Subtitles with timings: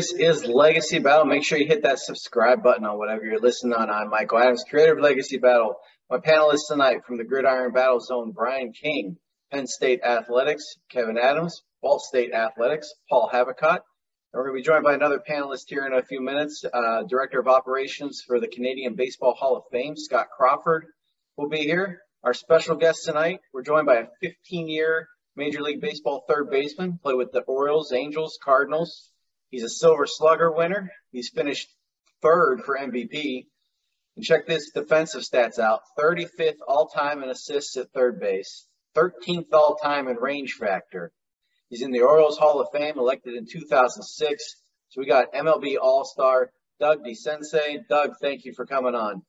[0.00, 1.26] This is Legacy Battle.
[1.26, 3.90] Make sure you hit that subscribe button on whatever you're listening on.
[3.90, 5.74] I'm Michael Adams, creator of Legacy Battle.
[6.08, 9.18] My panelists tonight from the Gridiron Battle Zone, Brian King,
[9.52, 13.80] Penn State Athletics, Kevin Adams, Ball State Athletics, Paul Havicott.
[14.32, 17.02] And we're going to be joined by another panelist here in a few minutes, uh,
[17.02, 20.86] Director of Operations for the Canadian Baseball Hall of Fame, Scott Crawford,
[21.36, 22.00] will be here.
[22.24, 27.16] Our special guest tonight, we're joined by a 15-year Major League Baseball third baseman, played
[27.16, 29.09] with the Orioles, Angels, Cardinals,
[29.50, 30.90] He's a Silver Slugger winner.
[31.10, 31.68] He's finished
[32.22, 33.46] third for MVP.
[34.16, 39.52] And check this defensive stats out 35th all time in assists at third base, 13th
[39.52, 41.12] all time in range factor.
[41.68, 44.56] He's in the Orioles Hall of Fame, elected in 2006.
[44.88, 47.86] So we got MLB All Star Doug DeCinces.
[47.88, 49.22] Doug, thank you for coming on.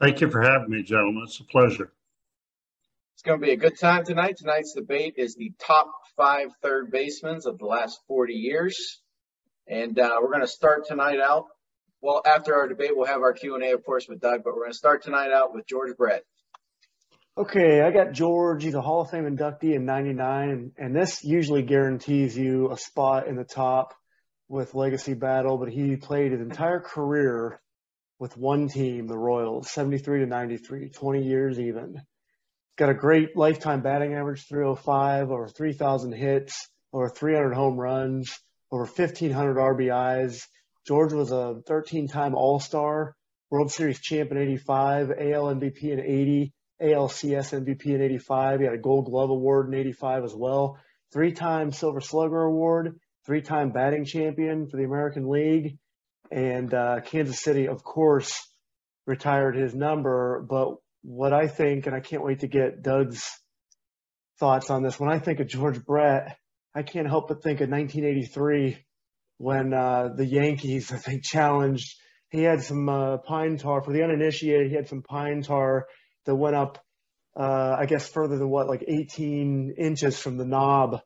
[0.00, 1.24] Thank you for having me, gentlemen.
[1.26, 1.92] It's a pleasure.
[3.14, 4.36] It's going to be a good time tonight.
[4.36, 9.00] Tonight's debate is the top five third basemen of the last 40 years.
[9.68, 11.46] And uh, we're going to start tonight out.
[12.00, 14.72] Well, after our debate, we'll have our Q&A, of course, with Doug, but we're going
[14.72, 16.22] to start tonight out with George Brett.
[17.36, 18.62] Okay, I got George.
[18.62, 22.76] He's a Hall of Fame inductee in 99, and, and this usually guarantees you a
[22.76, 23.94] spot in the top
[24.48, 27.60] with Legacy Battle, but he played his entire career
[28.20, 32.00] with one team, the Royals, 73 to 93, 20 years even.
[32.78, 38.38] Got a great lifetime batting average, 305, over 3,000 hits, over 300 home runs
[38.70, 40.42] over 1,500 RBIs.
[40.86, 43.16] George was a 13-time All-Star,
[43.50, 46.52] World Series champ in 85, AL MVP in 80,
[46.82, 48.60] ALCS MVP in 85.
[48.60, 50.78] He had a Gold Glove Award in 85 as well.
[51.12, 55.78] Three-time Silver Slugger Award, three-time batting champion for the American League.
[56.30, 58.34] And uh, Kansas City, of course,
[59.06, 60.44] retired his number.
[60.48, 63.30] But what I think, and I can't wait to get Doug's
[64.38, 66.36] thoughts on this, when I think of George Brett,
[66.76, 68.76] I can't help but think of 1983
[69.38, 71.96] when uh, the Yankees, I think, challenged.
[72.28, 74.70] He had some uh, pine tar for the uninitiated.
[74.70, 75.86] He had some pine tar
[76.26, 76.84] that went up,
[77.34, 81.00] uh, I guess, further than what, like 18 inches from the knob.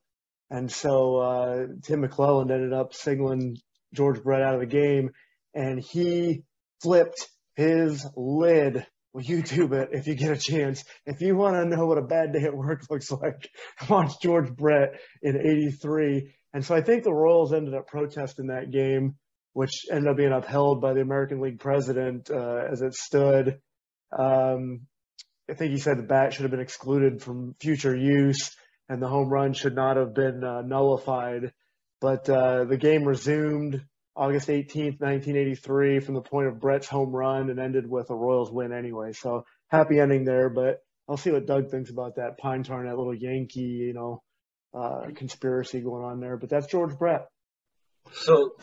[0.50, 3.59] And so uh, Tim McClelland ended up signaling
[3.94, 5.10] George Brett out of the game,
[5.54, 6.42] and he
[6.82, 10.84] flipped his lid well, YouTube it if you get a chance.
[11.06, 13.50] If you want to know what a bad day at work looks like,
[13.88, 16.32] watch George Brett in 83.
[16.53, 19.16] And so I think the Royals ended up protesting that game,
[19.53, 23.60] which ended up being upheld by the American League president uh, as it stood.
[24.16, 24.82] Um,
[25.48, 28.54] I think he said the bat should have been excluded from future use
[28.88, 31.53] and the home run should not have been uh, nullified.
[32.00, 33.84] But uh, the game resumed
[34.20, 38.53] August 18th, 1983, from the point of Brett's home run and ended with a Royals
[38.53, 39.14] win anyway.
[39.14, 42.91] So happy ending there, but I'll see what Doug thinks about that pine tar and
[42.91, 44.22] that little Yankee, you know,
[44.75, 46.36] uh, conspiracy going on there.
[46.36, 47.28] But that's George Brett.
[48.12, 48.56] So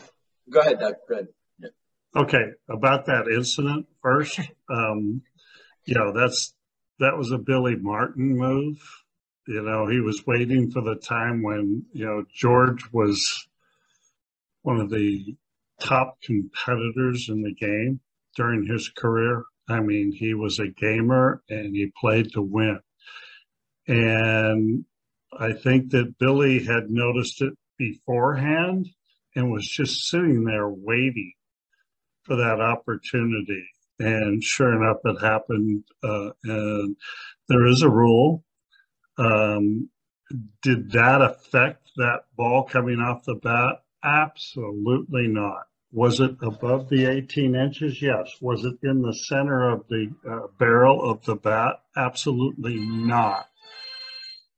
[0.48, 0.94] go ahead, Doug.
[1.08, 1.28] Go ahead.
[1.58, 1.68] Yeah.
[2.14, 4.38] Okay, about that incident first.
[4.70, 5.22] Um,
[5.86, 6.54] you know, that's
[7.00, 8.78] that was a Billy Martin move.
[9.48, 13.48] You know, he was waiting for the time when you know George was
[14.62, 15.34] one of the
[15.80, 18.00] top competitors in the game
[18.36, 19.44] during his career.
[19.68, 22.80] I mean, he was a gamer and he played to win.
[23.86, 24.84] And
[25.38, 28.88] I think that Billy had noticed it beforehand
[29.34, 31.32] and was just sitting there waiting
[32.24, 33.64] for that opportunity.
[33.98, 35.84] And sure enough, it happened.
[36.02, 36.96] Uh, and
[37.48, 38.44] there is a rule.
[39.16, 39.90] Um,
[40.62, 43.82] did that affect that ball coming off the bat?
[44.04, 45.67] Absolutely not.
[45.90, 48.02] Was it above the 18 inches?
[48.02, 48.36] Yes.
[48.40, 51.76] Was it in the center of the uh, barrel of the bat?
[51.96, 53.46] Absolutely not.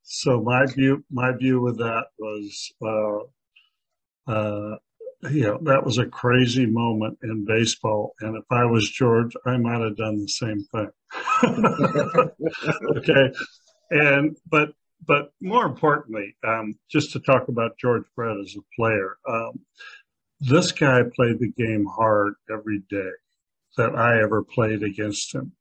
[0.02, 4.76] So my view, my view with that was, uh, uh,
[5.30, 8.14] you know, that was a crazy moment in baseball.
[8.20, 10.90] And if I was George, I might have done the same thing.
[12.96, 13.30] okay.
[13.92, 14.70] And, but
[15.06, 19.60] but more importantly, um, just to talk about George Brett as a player, um,
[20.40, 23.10] this guy played the game hard every day
[23.76, 25.52] that I ever played against him.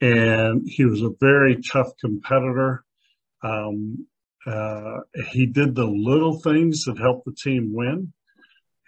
[0.00, 2.84] And he was a very tough competitor.
[3.42, 4.06] Um,
[4.46, 4.98] uh,
[5.30, 8.12] he did the little things that helped the team win.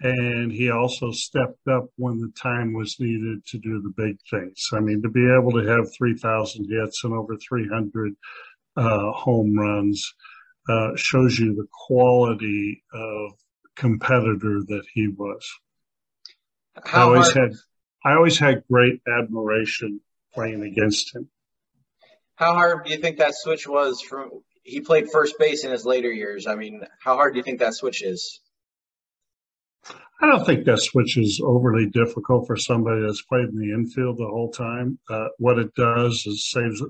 [0.01, 4.69] And he also stepped up when the time was needed to do the big things.
[4.73, 8.15] I mean, to be able to have 3,000 hits and over 300
[8.77, 10.15] uh, home runs
[10.69, 13.33] uh, shows you the quality of
[13.79, 15.49] competitor that he was.
[16.85, 17.59] How I always hard, had
[18.05, 20.01] I always had great admiration
[20.35, 21.29] playing against him.
[22.37, 24.31] How hard do you think that switch was from
[24.63, 26.47] he played first base in his later years?
[26.47, 28.41] I mean, how hard do you think that switch is?
[30.21, 34.19] I don't think that switch is overly difficult for somebody that's played in the infield
[34.19, 34.99] the whole time.
[35.09, 36.83] Uh, what it does is saves,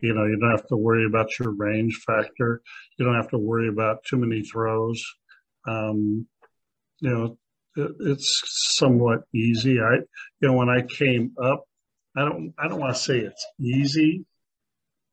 [0.00, 2.62] you know, you don't have to worry about your range factor.
[2.98, 5.02] You don't have to worry about too many throws.
[5.66, 6.26] Um,
[7.00, 7.38] you know,
[7.76, 8.42] it, it's
[8.76, 9.78] somewhat easy.
[9.80, 9.96] I,
[10.40, 11.64] you know, when I came up,
[12.16, 14.24] I don't, I don't want to say it's easy,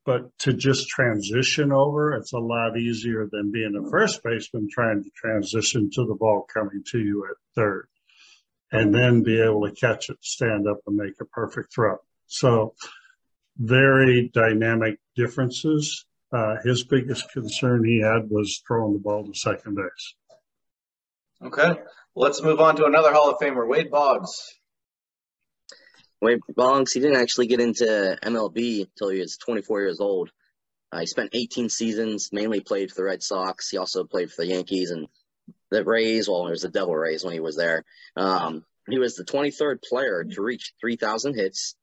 [0.05, 5.03] but to just transition over, it's a lot easier than being a first baseman trying
[5.03, 7.87] to transition to the ball coming to you at third
[8.71, 11.97] and then be able to catch it, stand up and make a perfect throw.
[12.25, 12.73] So
[13.57, 16.05] very dynamic differences.
[16.31, 20.15] Uh, his biggest concern he had was throwing the ball to second base.
[21.45, 21.73] Okay.
[22.15, 24.31] Let's move on to another Hall of Famer, Wade Boggs.
[26.21, 30.31] Wade Boggs, he didn't actually get into MLB until he was 24 years old.
[30.91, 33.69] Uh, he spent 18 seasons, mainly played for the Red Sox.
[33.69, 35.07] He also played for the Yankees and
[35.69, 36.29] the Rays.
[36.29, 37.83] Well, it was the Devil Rays when he was there.
[38.15, 41.75] Um, he was the 23rd player to reach 3,000 hits.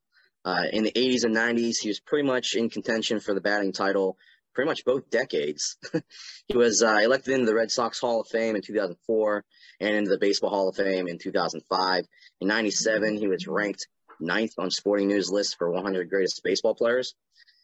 [0.43, 3.73] Uh, in the 80s and 90s, he was pretty much in contention for the batting
[3.73, 4.17] title
[4.55, 5.77] pretty much both decades.
[6.49, 9.45] he was uh, elected into the Red Sox Hall of Fame in 2004
[9.81, 12.05] and into the Baseball Hall of Fame in 2005.
[12.41, 13.87] In 97, he was ranked
[14.21, 17.15] ninth on Sporting News list for 100 greatest baseball players.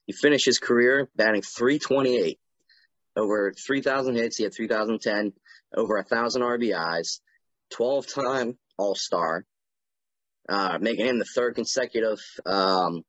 [0.06, 2.38] He finished his career batting 328,
[3.16, 4.36] over 3,000 hits.
[4.36, 5.32] He had 3,010,
[5.76, 7.20] over 1,000 RBIs,
[7.70, 9.44] 12 time All Star,
[10.48, 13.02] uh, making him the third consecutive um,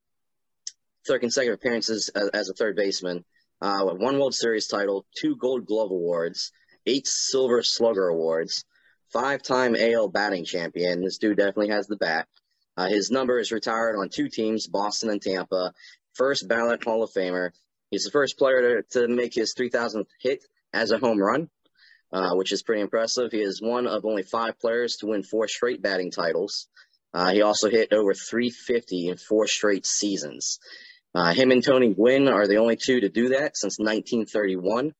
[1.06, 3.24] third consecutive appearances as, as a third baseman.
[3.60, 6.52] Uh, one World Series title, two Gold Glove awards,
[6.86, 8.64] eight Silver Slugger awards,
[9.12, 11.02] five time AL batting champion.
[11.02, 12.28] This dude definitely has the bat.
[12.76, 15.74] Uh, his number is retired on two teams, Boston and Tampa.
[16.14, 17.50] First ballot Hall of Famer.
[17.90, 21.48] He's the first player to, to make his 3,000th hit as a home run,
[22.12, 23.32] uh, which is pretty impressive.
[23.32, 26.68] He is one of only five players to win four straight batting titles.
[27.12, 30.60] Uh, he also hit over 350 in four straight seasons.
[31.14, 34.92] Uh, him and Tony Gwynn are the only two to do that since 1931.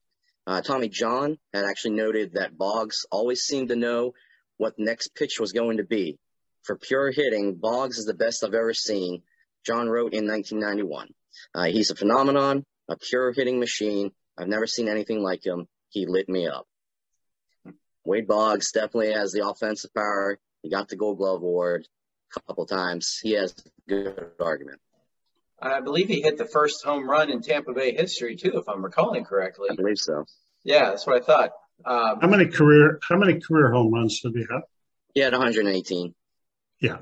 [0.47, 4.13] Uh, Tommy John had actually noted that Boggs always seemed to know
[4.57, 6.17] what the next pitch was going to be.
[6.63, 9.21] For pure hitting, Boggs is the best I've ever seen,
[9.65, 11.09] John wrote in 1991.
[11.53, 14.11] Uh, he's a phenomenon, a pure hitting machine.
[14.37, 15.67] I've never seen anything like him.
[15.89, 16.65] He lit me up.
[18.05, 20.39] Wade Boggs definitely has the offensive power.
[20.63, 21.87] He got the Gold Glove Award
[22.35, 23.19] a couple times.
[23.21, 24.79] He has a good argument.
[25.61, 28.83] I believe he hit the first home run in Tampa Bay history too, if I'm
[28.83, 29.69] recalling correctly.
[29.71, 30.25] I believe so.
[30.63, 31.51] Yeah, that's what I thought.
[31.85, 34.63] Um, How many career How many career home runs did he have?
[35.13, 36.13] He had 118.
[36.81, 36.97] Yeah.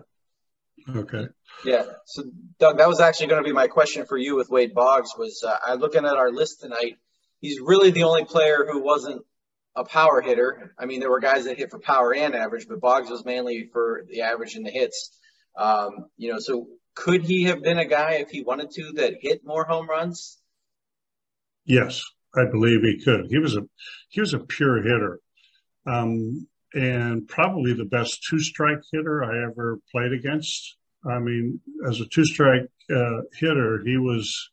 [0.96, 1.28] Okay.
[1.66, 1.84] Yeah.
[2.06, 2.24] So,
[2.60, 5.12] Doug, that was actually going to be my question for you with Wade Boggs.
[5.18, 6.98] Was uh, I'm looking at our list tonight.
[7.42, 9.24] He's really the only player who wasn't
[9.76, 10.74] a power hitter.
[10.78, 13.70] I mean, there were guys that hit for power and average, but Boggs was mainly
[13.72, 15.12] for the average and the hits.
[15.56, 19.18] Um, you know, so could he have been a guy if he wanted to that
[19.22, 20.40] hit more home runs?
[21.64, 22.02] Yes,
[22.36, 23.28] I believe he could.
[23.30, 23.62] He was a
[24.10, 25.20] he was a pure hitter.
[25.86, 30.76] Um, and probably the best two strike hitter I ever played against.
[31.06, 34.50] I mean, as a two strike uh, hitter, he was,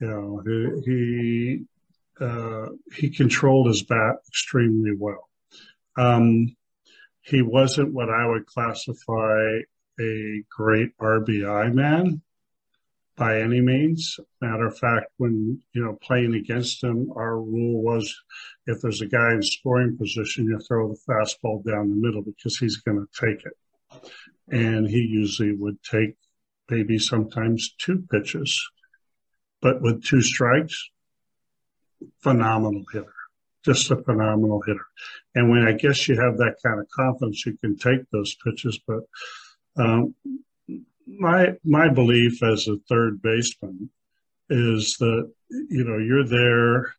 [0.00, 5.28] you know, he he, uh, he controlled his bat extremely well.
[5.96, 6.56] Um,
[7.20, 9.60] he wasn't what I would classify
[10.00, 12.22] a great RBI man
[13.16, 14.18] by any means.
[14.40, 18.14] Matter of fact, when you know playing against him, our rule was
[18.66, 22.56] if there's a guy in scoring position, you throw the fastball down the middle because
[22.56, 24.10] he's going to take it.
[24.48, 26.16] And he usually would take
[26.68, 28.58] maybe sometimes two pitches,
[29.60, 30.90] but with two strikes,
[32.20, 33.14] phenomenal hitter,
[33.64, 34.86] just a phenomenal hitter.
[35.34, 38.78] And when I guess you have that kind of confidence, you can take those pitches.
[38.86, 39.04] But
[39.76, 40.14] um,
[41.06, 43.90] my my belief as a third baseman
[44.50, 46.94] is that you know you're there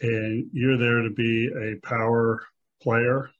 [0.00, 2.42] and you're there to be a power
[2.82, 3.30] player.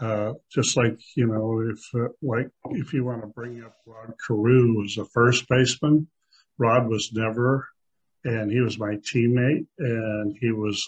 [0.00, 4.12] Uh, just like you know, if uh, like if you want to bring up Rod
[4.26, 6.08] Carew as a first baseman,
[6.58, 7.68] Rod was never,
[8.24, 10.84] and he was my teammate, and he was,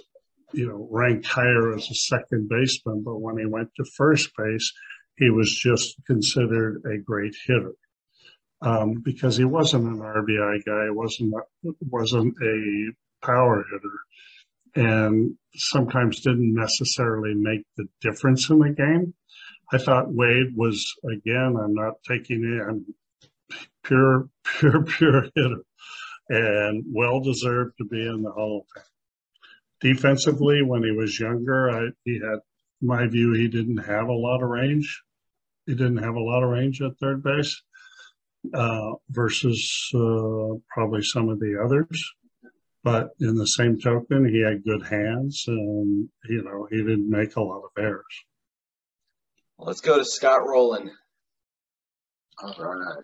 [0.53, 3.05] you know, ranked higher as a second baseman.
[3.05, 4.73] But when he went to first base,
[5.17, 7.73] he was just considered a great hitter
[8.63, 11.35] um, because he wasn't an RBI guy, wasn't
[11.81, 12.93] wasn't a
[13.25, 19.15] power hitter, and sometimes didn't necessarily make the difference in the game.
[19.73, 21.57] I thought Wade was again.
[21.61, 23.57] I'm not taking it.
[23.83, 25.63] Pure, pure, pure hitter,
[26.29, 29.95] and well deserved to be in the Hall of Fame.
[29.95, 32.41] Defensively, when he was younger, I, he had
[32.81, 35.03] my view, he didn't have a lot of range.
[35.67, 37.61] He didn't have a lot of range at third base
[38.55, 42.13] uh, versus uh, probably some of the others.
[42.85, 47.35] But in the same token, he had good hands, and you know he didn't make
[47.35, 48.05] a lot of errors.
[49.59, 50.91] Let's go to Scott Rolen.
[52.41, 53.03] All right.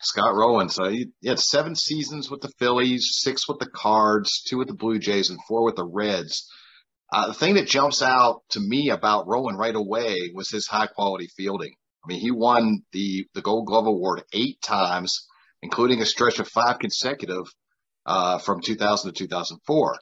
[0.00, 0.68] Scott Rolen.
[0.68, 4.68] So he, he, had seven seasons with the Phillies, six with the Cards, two with
[4.68, 6.48] the Blue Jays, and four with the Reds.
[7.14, 10.88] Uh, the thing that jumps out to me about Rolen right away was his high
[10.88, 11.72] quality fielding.
[12.04, 15.24] I mean, he won the, the Gold Glove Award eight times,
[15.62, 17.44] including a stretch of five consecutive
[18.04, 19.96] uh, from 2000 to 2004.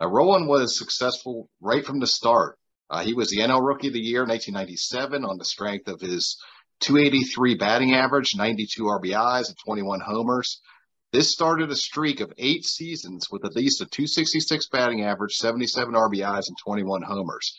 [0.00, 2.56] Now, Rolen was successful right from the start.
[2.88, 6.00] Uh, he was the NL Rookie of the Year in 1997 on the strength of
[6.00, 6.40] his
[6.82, 10.60] 283 batting average, 92 RBIs, and 21 homers.
[11.14, 15.94] This started a streak of eight seasons with at least a 266 batting average, 77
[15.94, 17.56] RBIs, and 21 homers.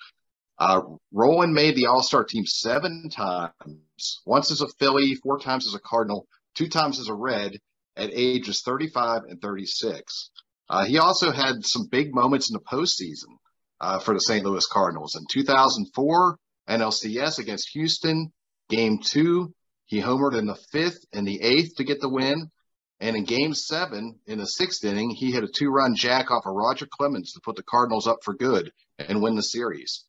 [0.59, 0.81] Uh,
[1.13, 5.73] Rolen made the All Star team seven times, once as a Philly, four times as
[5.73, 7.53] a Cardinal, two times as a Red
[7.95, 10.31] at ages 35 and 36.
[10.69, 13.37] Uh, he also had some big moments in the postseason
[13.79, 14.43] uh, for the St.
[14.43, 15.15] Louis Cardinals.
[15.15, 18.33] In 2004, NLCS against Houston,
[18.67, 19.53] Game two,
[19.85, 22.51] he homered in the fifth and the eighth to get the win.
[22.99, 26.45] And in game seven, in the sixth inning, he hit a two run jack off
[26.45, 30.05] of Roger Clemens to put the Cardinals up for good and win the series.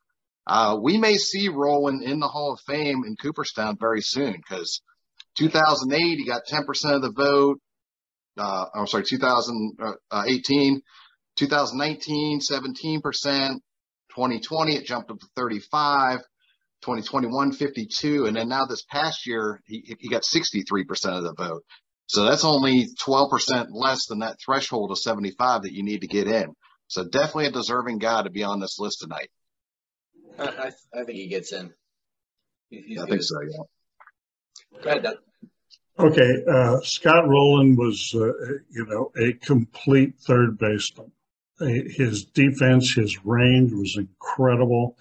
[0.47, 4.81] Uh, we may see Rolen in the Hall of Fame in Cooperstown very soon because
[5.37, 7.59] 2008, he got 10% of the vote.
[8.39, 10.83] Uh, I'm sorry, 2018,
[11.37, 16.21] 2019, 17%, 2020, it jumped up to 35.
[16.83, 20.85] 2021 52 and then now this past year he, he got 63%
[21.17, 21.65] of the vote
[22.07, 26.29] so that's only 12% less than that threshold of 75 that you need to get
[26.29, 26.55] in.
[26.89, 29.29] So definitely a deserving guy to be on this list tonight.
[30.39, 31.73] I, I, I think he gets in.
[32.69, 34.83] He's i think so yeah.
[34.83, 35.17] Go ahead Doug.
[36.01, 38.27] okay uh, scott Rolen was uh,
[38.71, 41.13] you know a complete third baseman.
[41.59, 44.99] His defense his range was incredible.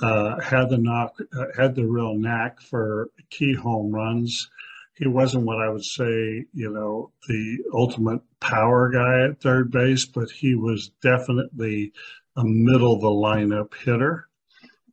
[0.00, 4.50] Uh, had the knock, uh, had the real knack for key home runs.
[4.96, 10.06] He wasn't what I would say, you know, the ultimate power guy at third base,
[10.06, 11.92] but he was definitely
[12.36, 14.28] a middle of the lineup hitter.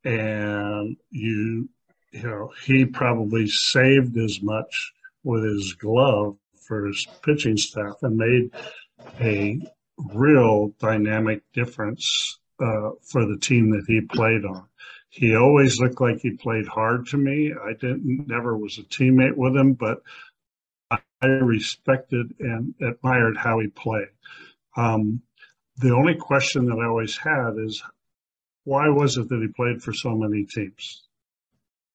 [0.04, 1.70] And you,
[2.12, 4.94] you know, he probably saved as much
[5.24, 6.36] with his glove
[6.68, 8.52] for his pitching staff and made
[9.22, 9.62] a
[9.98, 14.68] real dynamic difference uh, for the team that he played on.
[15.14, 17.54] He always looked like he played hard to me.
[17.54, 20.02] I didn't never was a teammate with him, but
[20.90, 24.08] I respected and admired how he played.
[24.76, 25.22] Um,
[25.78, 27.84] the only question that I always had is
[28.64, 31.04] why was it that he played for so many teams?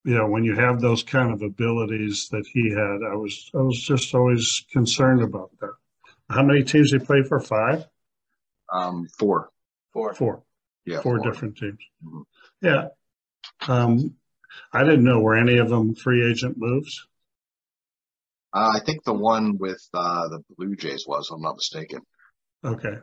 [0.05, 3.63] You know, when you have those kind of abilities that he had, I was I
[3.63, 5.75] was just always concerned about that.
[6.31, 7.41] How many teams did he played for?
[7.41, 7.85] Five.
[8.73, 9.51] Um, four.
[9.93, 10.15] Four.
[10.15, 10.45] Four.
[10.85, 11.01] Yeah.
[11.01, 11.29] Four, four.
[11.29, 11.81] different teams.
[12.05, 12.23] Mm-hmm.
[12.63, 12.89] Yeah.
[13.69, 14.15] Um,
[14.73, 17.07] I didn't know were any of them free agent moves.
[18.53, 22.01] Uh, I think the one with uh, the Blue Jays was, if I'm not mistaken.
[22.65, 22.95] Okay,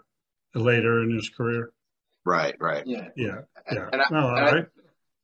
[0.56, 1.72] later in his career.
[2.26, 2.86] Right, right.
[2.86, 3.42] Yeah, yeah,
[3.72, 3.90] yeah.
[3.94, 4.60] I, no, I,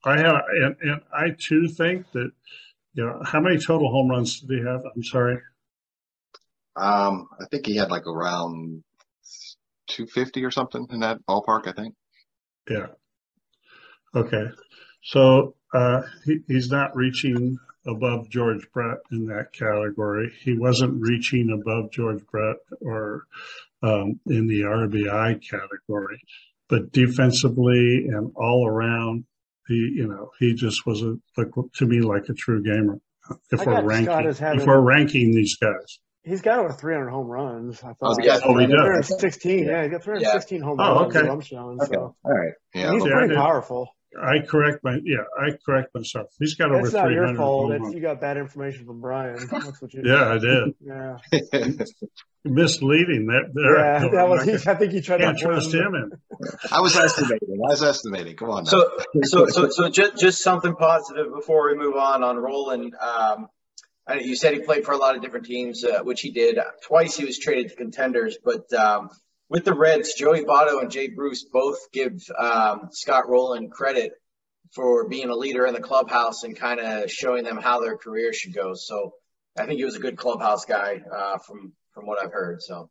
[0.05, 2.31] I, I have, and, and I too think that,
[2.93, 4.81] you know, how many total home runs did he have?
[4.95, 5.39] I'm sorry.
[6.75, 8.83] Um, I think he had like around
[9.88, 11.67] 250 or something in that ballpark.
[11.67, 11.95] I think.
[12.69, 12.88] Yeah.
[14.15, 14.45] Okay.
[15.03, 20.31] So uh, he, he's not reaching above George Brett in that category.
[20.43, 23.25] He wasn't reaching above George Brett or
[23.84, 26.22] um, in the RBI category,
[26.70, 29.25] but defensively and all around,
[29.67, 33.00] he you know he just was a like to me like a true gamer.
[33.51, 36.00] If we're ranking, having, if we're ranking these guys.
[36.24, 37.79] He's got over 300 home runs.
[37.79, 37.98] I thought.
[38.01, 39.08] Oh, yeah, oh, he does.
[39.08, 39.65] 316.
[39.65, 40.65] Yeah, he got 316 yeah.
[40.65, 41.15] home runs.
[41.15, 41.27] Oh, okay.
[41.27, 41.93] I'm showing, okay.
[41.93, 42.15] So.
[42.24, 42.53] All right.
[42.75, 42.91] Yeah.
[42.91, 43.89] He's pretty powerful.
[44.19, 45.23] I correct my yeah.
[45.39, 46.27] I correct myself.
[46.37, 46.83] He's got over.
[46.83, 47.71] That's not your fault.
[47.71, 49.37] It's, you got bad information from Brian.
[49.51, 50.01] That's what you.
[50.03, 50.75] yeah, I did.
[50.81, 51.17] Yeah.
[52.43, 53.51] Misleading that.
[53.53, 53.77] There.
[53.77, 54.43] Yeah, that was.
[54.43, 55.95] He, I think he tried can't to trust him.
[55.95, 56.11] In.
[56.71, 57.49] I was estimating.
[57.53, 58.35] I was estimating.
[58.35, 58.63] Come on.
[58.63, 58.69] Now.
[58.69, 58.91] So,
[59.23, 62.91] so, so, so, just, just something positive before we move on on Rolen.
[62.99, 63.47] Um,
[64.19, 66.59] you said he played for a lot of different teams, uh, which he did.
[66.83, 69.09] Twice he was traded to contenders, but um,
[69.51, 74.13] with the Reds, Joey Votto and Jay Bruce both give um, Scott Rolen credit
[74.74, 78.31] for being a leader in the clubhouse and kind of showing them how their career
[78.31, 78.74] should go.
[78.75, 79.13] So
[79.60, 82.62] I think he was a good clubhouse guy uh, from from what I've heard.
[82.62, 82.89] So.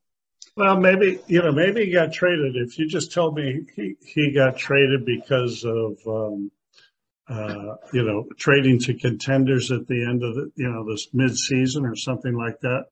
[0.54, 2.56] Well, maybe you know, maybe he got traded.
[2.56, 6.50] If you just told me he, he got traded because of um,
[7.26, 11.86] uh, you know, trading to contenders at the end of the, you know, this mid-season
[11.86, 12.86] or something like that,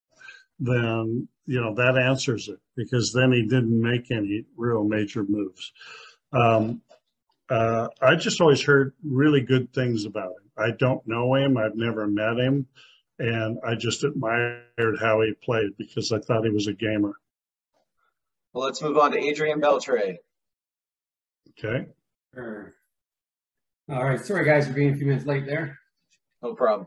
[0.59, 5.73] then, you know, that answers it because then he didn't make any real major moves.
[6.33, 6.83] Um,
[7.49, 10.51] uh, I just always heard really good things about him.
[10.57, 11.57] I don't know him.
[11.57, 12.67] I've never met him.
[13.19, 17.15] And I just admired how he played because I thought he was a gamer.
[18.53, 20.17] Well, let's move on to Adrian Beltre.
[21.51, 21.87] Okay.
[22.35, 22.75] Sure.
[23.89, 24.21] All right.
[24.21, 25.79] Sorry, guys, for being a few minutes late there.
[26.43, 26.87] No problem.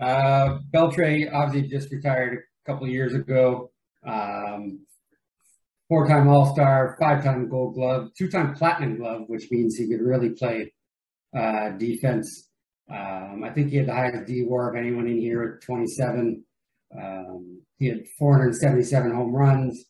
[0.00, 3.70] Uh, Beltre obviously just retired a couple years ago.
[4.06, 4.86] Um,
[5.88, 10.72] four-time All-Star, five-time Gold Glove, two-time Platinum Glove, which means he could really play
[11.36, 12.48] uh, defense.
[12.90, 16.44] Um, I think he had the highest WAR of anyone in here at 27.
[16.96, 19.84] Um, he had 477 home runs.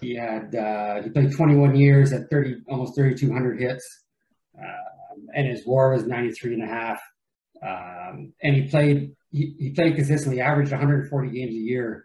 [0.00, 3.84] He had uh, he played 21 years at 30, almost 3,200 hits,
[4.58, 7.00] um, and his WAR was 93 and a half.
[7.62, 12.04] Um, and he played he, he played consistently, averaged 140 games a year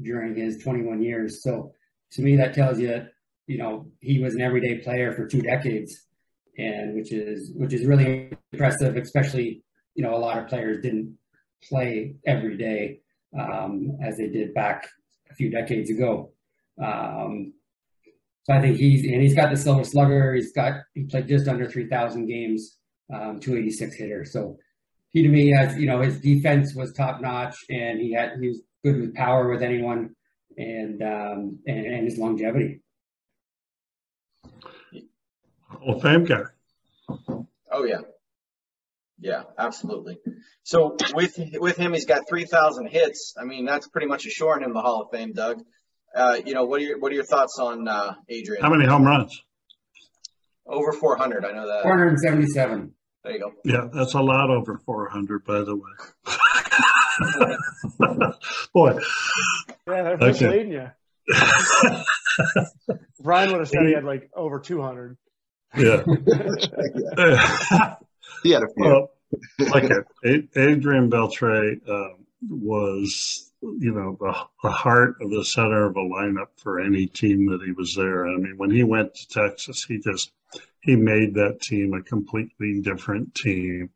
[0.00, 1.42] during his 21 years.
[1.42, 1.72] So
[2.12, 3.12] to me, that tells you that
[3.46, 6.06] you know he was an everyday player for two decades,
[6.58, 8.96] and which is which is really impressive.
[8.96, 9.64] Especially
[9.94, 11.16] you know a lot of players didn't
[11.62, 13.00] play every day
[13.38, 14.86] um, as they did back
[15.30, 16.32] a few decades ago.
[16.82, 17.54] Um,
[18.42, 20.34] so I think he's and he's got the silver slugger.
[20.34, 22.78] He's got he played just under 3,000 games,
[23.12, 24.24] um, 286 hitter.
[24.24, 24.58] So
[25.16, 28.48] he to me has you know his defense was top notch, and he had he
[28.48, 30.14] was good with power with anyone
[30.58, 32.82] and um, and, and his longevity.
[35.70, 36.42] Hall of Fame guy.
[37.72, 38.00] Oh yeah,
[39.18, 40.18] yeah, absolutely.
[40.64, 43.36] So with with him, he's got three thousand hits.
[43.40, 45.62] I mean, that's pretty much assuring him the Hall of Fame, Doug.
[46.14, 48.62] Uh, you know, what are your what are your thoughts on uh, Adrian?
[48.62, 49.42] How many home runs?
[50.66, 51.46] Over four hundred.
[51.46, 51.84] I know that.
[51.84, 52.92] Four hundred seventy-seven.
[53.26, 53.52] There you go.
[53.64, 55.90] Yeah, that's a lot over 400, by the way.
[58.72, 59.00] Boy.
[59.88, 60.90] Yeah, they're misleading you.
[63.20, 65.16] Brian would have said he had like over 200.
[65.76, 66.04] Yeah.
[68.42, 68.84] He had a few.
[68.84, 69.10] well,
[69.58, 69.90] like
[70.24, 76.48] Adrian Beltre um, was, you know, the, the heart of the center of a lineup
[76.56, 78.26] for any team that he was there.
[78.26, 80.32] I mean, when he went to Texas, he just
[80.80, 83.90] he made that team a completely different team.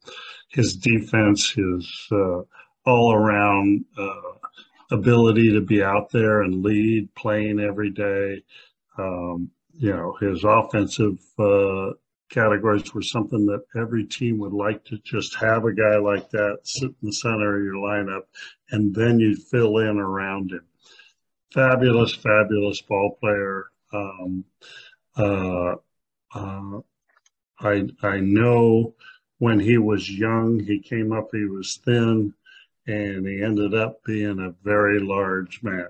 [0.49, 2.43] His defense, his uh,
[2.85, 4.33] all around uh,
[4.91, 8.43] ability to be out there and lead, playing every day.
[8.99, 11.91] Um, you know, his offensive uh,
[12.31, 16.61] categories were something that every team would like to just have a guy like that
[16.65, 18.23] sit in the center of your lineup,
[18.71, 20.65] and then you fill in around him.
[21.53, 23.67] Fabulous, fabulous ball player.
[23.93, 24.45] Um,
[25.17, 25.75] uh,
[26.33, 26.81] uh,
[27.59, 28.95] I I know
[29.39, 32.33] when he was young, he came up, he was thin,
[32.87, 35.89] and he ended up being a very large man.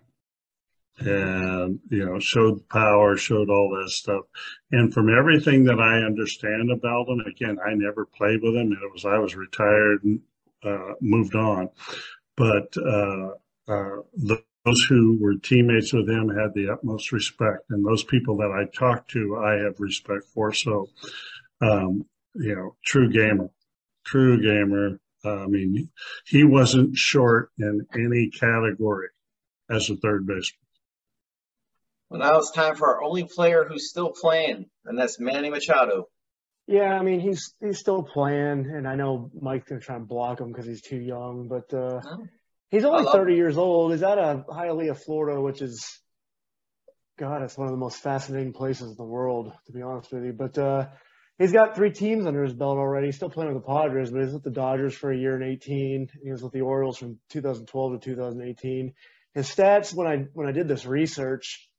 [1.00, 4.24] And you know, showed power, showed all that stuff.
[4.70, 8.72] And from everything that I understand about him, again, I never played with him.
[8.72, 10.20] And it was I was retired and
[10.62, 11.70] uh, moved on,
[12.36, 13.30] but uh,
[13.68, 13.96] uh,
[14.64, 18.70] those who were teammates with him had the utmost respect, and those people that I
[18.76, 20.52] talked to, I have respect for.
[20.52, 20.88] So,
[21.60, 23.50] um, you know, true gamer,
[24.04, 25.00] true gamer.
[25.24, 25.90] I mean,
[26.26, 29.08] he wasn't short in any category
[29.68, 30.58] as a third baseman.
[32.10, 36.08] Well, now it's time for our only player who's still playing, and that's Manny Machado.
[36.66, 40.40] Yeah, I mean he's he's still playing, and I know Mike's gonna try and block
[40.40, 42.26] him because he's too young, but uh, No.
[42.70, 43.92] he's only love 30 years old.
[43.92, 45.84] He's out of Hialeah, Florida, which is,
[47.16, 50.24] God, it's one of the most fascinating places in the world, to be honest with
[50.24, 50.32] you.
[50.32, 50.88] But uh,
[51.38, 53.06] he's got three teams under his belt already.
[53.06, 55.36] He's still playing with the Padres, but he was with the Dodgers for a year
[55.36, 56.08] and 18.
[56.24, 58.94] He was with the Orioles from 2012 to 2018.
[59.34, 61.69] His stats when I when I did this research,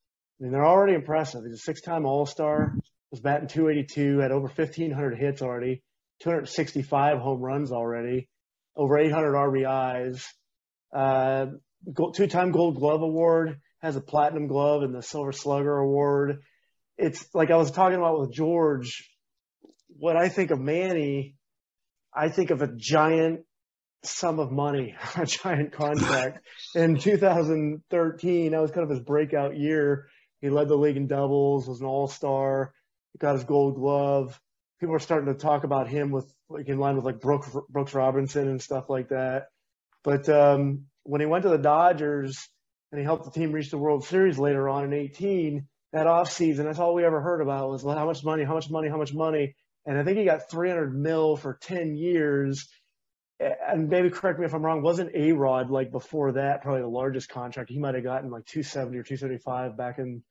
[0.41, 1.43] I mean they're already impressive.
[1.43, 2.73] He's a six-time All-Star.
[3.11, 5.83] Was batting 282, had over 1,500 hits already,
[6.23, 8.29] 265 home runs already,
[8.75, 10.23] over 800 RBIs,
[10.93, 11.47] uh,
[12.15, 16.39] two-time Gold Glove award, has a Platinum Glove and the Silver Slugger award.
[16.97, 19.09] It's like I was talking about with George.
[19.89, 21.35] What I think of Manny,
[22.15, 23.41] I think of a giant
[24.03, 26.39] sum of money, a giant contract.
[26.75, 30.07] In 2013, that was kind of his breakout year.
[30.41, 32.73] He led the league in doubles, was an all-star,
[33.19, 34.39] got his gold glove.
[34.79, 37.93] People are starting to talk about him with like in line with like Brooks, Brooks
[37.93, 39.47] Robinson and stuff like that.
[40.03, 42.47] But um, when he went to the Dodgers
[42.91, 46.63] and he helped the team reach the World Series later on in 18, that offseason,
[46.63, 49.13] that's all we ever heard about was how much money, how much money, how much
[49.13, 49.55] money.
[49.85, 52.67] and I think he got 300 mil for 10 years.
[53.39, 54.83] And maybe correct me if I'm wrong.
[54.83, 57.71] Wasn't A Rod like before that probably the largest contract?
[57.71, 60.23] He might have gotten like 270 or 275 back in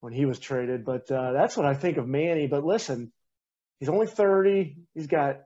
[0.00, 0.84] when he was traded.
[0.84, 2.46] But uh, that's what I think of Manny.
[2.46, 3.12] But listen,
[3.80, 4.76] he's only 30.
[4.94, 5.38] He's got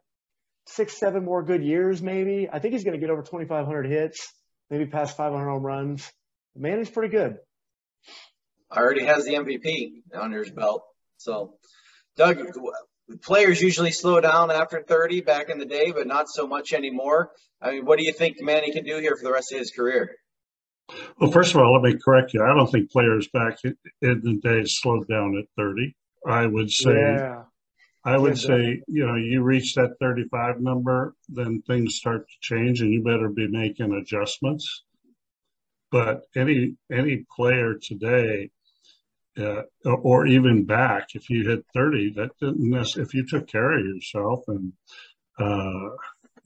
[0.67, 2.49] six, seven more good years, maybe.
[2.53, 4.33] I think he's going to get over 2,500 hits,
[4.71, 6.11] maybe past 500 home runs.
[6.55, 7.37] Manny's pretty good.
[8.71, 10.83] I already has the MVP under his belt.
[11.19, 11.55] So,
[12.17, 12.38] Doug,
[13.23, 17.33] players usually slow down after 30 back in the day, but not so much anymore.
[17.61, 19.71] I mean, what do you think Manny can do here for the rest of his
[19.71, 20.17] career?
[21.19, 22.43] Well, first of all, let me correct you.
[22.43, 25.95] I don't think players back in the day slowed down at 30.
[26.27, 27.45] I would say, yeah.
[28.05, 32.81] I would say, you know, you reach that 35 number, then things start to change
[32.81, 34.83] and you better be making adjustments.
[35.93, 38.51] But any, any player today,
[39.39, 43.79] uh, or even back, if you hit 30, that didn't mess, if you took care
[43.79, 44.73] of yourself and,
[45.39, 45.95] uh,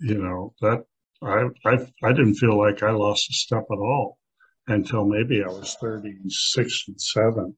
[0.01, 0.85] you know, that
[1.23, 4.19] I, I, I didn't feel like I lost a step at all
[4.69, 7.57] until maybe I was 36 and seven.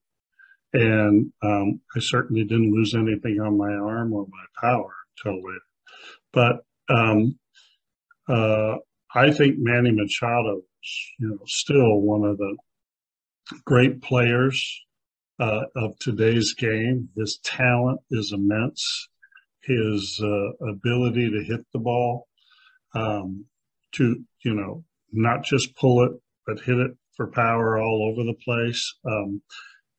[0.74, 4.92] And, um, I certainly didn't lose anything on my arm or my power
[5.24, 5.60] until later.
[6.32, 6.56] But,
[6.94, 7.38] um,
[8.28, 8.76] uh,
[9.14, 12.56] I think Manny Machado is, you know, still one of the
[13.64, 14.84] great players
[15.40, 17.08] uh, of today's game.
[17.16, 19.08] His talent is immense.
[19.62, 22.28] His uh, ability to hit the ball,
[22.94, 23.44] um,
[23.92, 26.12] to you know, not just pull it
[26.48, 29.42] but hit it for power all over the place, um,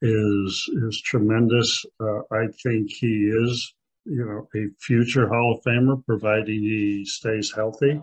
[0.01, 1.85] is is tremendous.
[2.01, 3.73] Uh, I think he is,
[4.05, 8.01] you know, a future Hall of Famer, providing he stays healthy.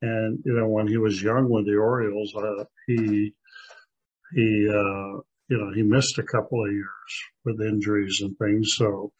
[0.00, 3.34] And you know, when he was young with the Orioles, uh, he
[4.34, 7.12] he uh, you know, he missed a couple of years
[7.44, 8.74] with injuries and things.
[8.74, 9.12] So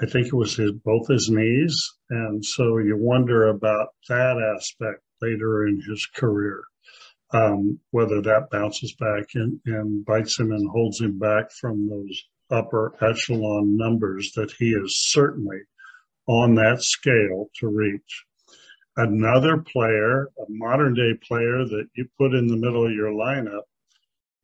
[0.00, 1.76] I think it was his, both his knees.
[2.08, 6.62] And so you wonder about that aspect later in his career.
[7.34, 12.22] Um, whether that bounces back and, and bites him and holds him back from those
[12.50, 15.58] upper echelon numbers that he is certainly
[16.28, 18.24] on that scale to reach.
[18.96, 23.62] Another player, a modern day player that you put in the middle of your lineup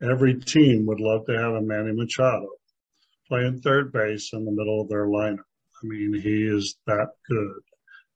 [0.03, 2.49] every team would love to have a Manny Machado
[3.29, 5.45] playing third base in the middle of their lineup.
[5.83, 7.63] I mean, he is that good,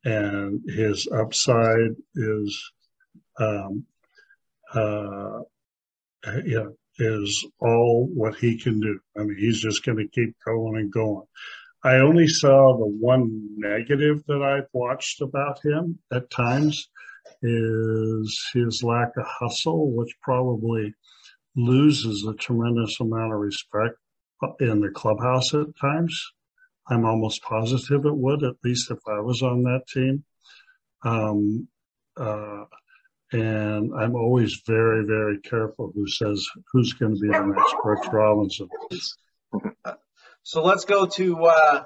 [0.04, 2.72] and his upside is,
[3.38, 3.86] um,
[4.74, 5.40] uh,
[6.44, 6.66] yeah,
[6.98, 8.98] is all what he can do.
[9.16, 11.26] I mean, he's just going to keep going and going.
[11.82, 16.88] I only saw the one negative that I've watched about him at times
[17.42, 20.94] is his lack of hustle, which probably
[21.56, 23.96] loses a tremendous amount of respect
[24.60, 26.32] in the clubhouse at times.
[26.88, 30.24] I'm almost positive it would, at least if I was on that team.
[31.02, 31.68] Um,
[32.16, 32.64] uh,
[33.34, 38.06] and I'm always very, very careful who says who's going to be the next Brooks
[38.12, 38.68] Robinson.
[40.44, 41.84] So let's go to, uh,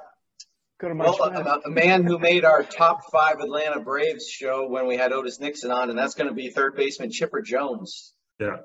[0.78, 4.86] go to well, a, a, man who made our top five Atlanta Braves show when
[4.86, 8.12] we had Otis Nixon on, and that's going to be third baseman Chipper Jones.
[8.38, 8.58] Yeah.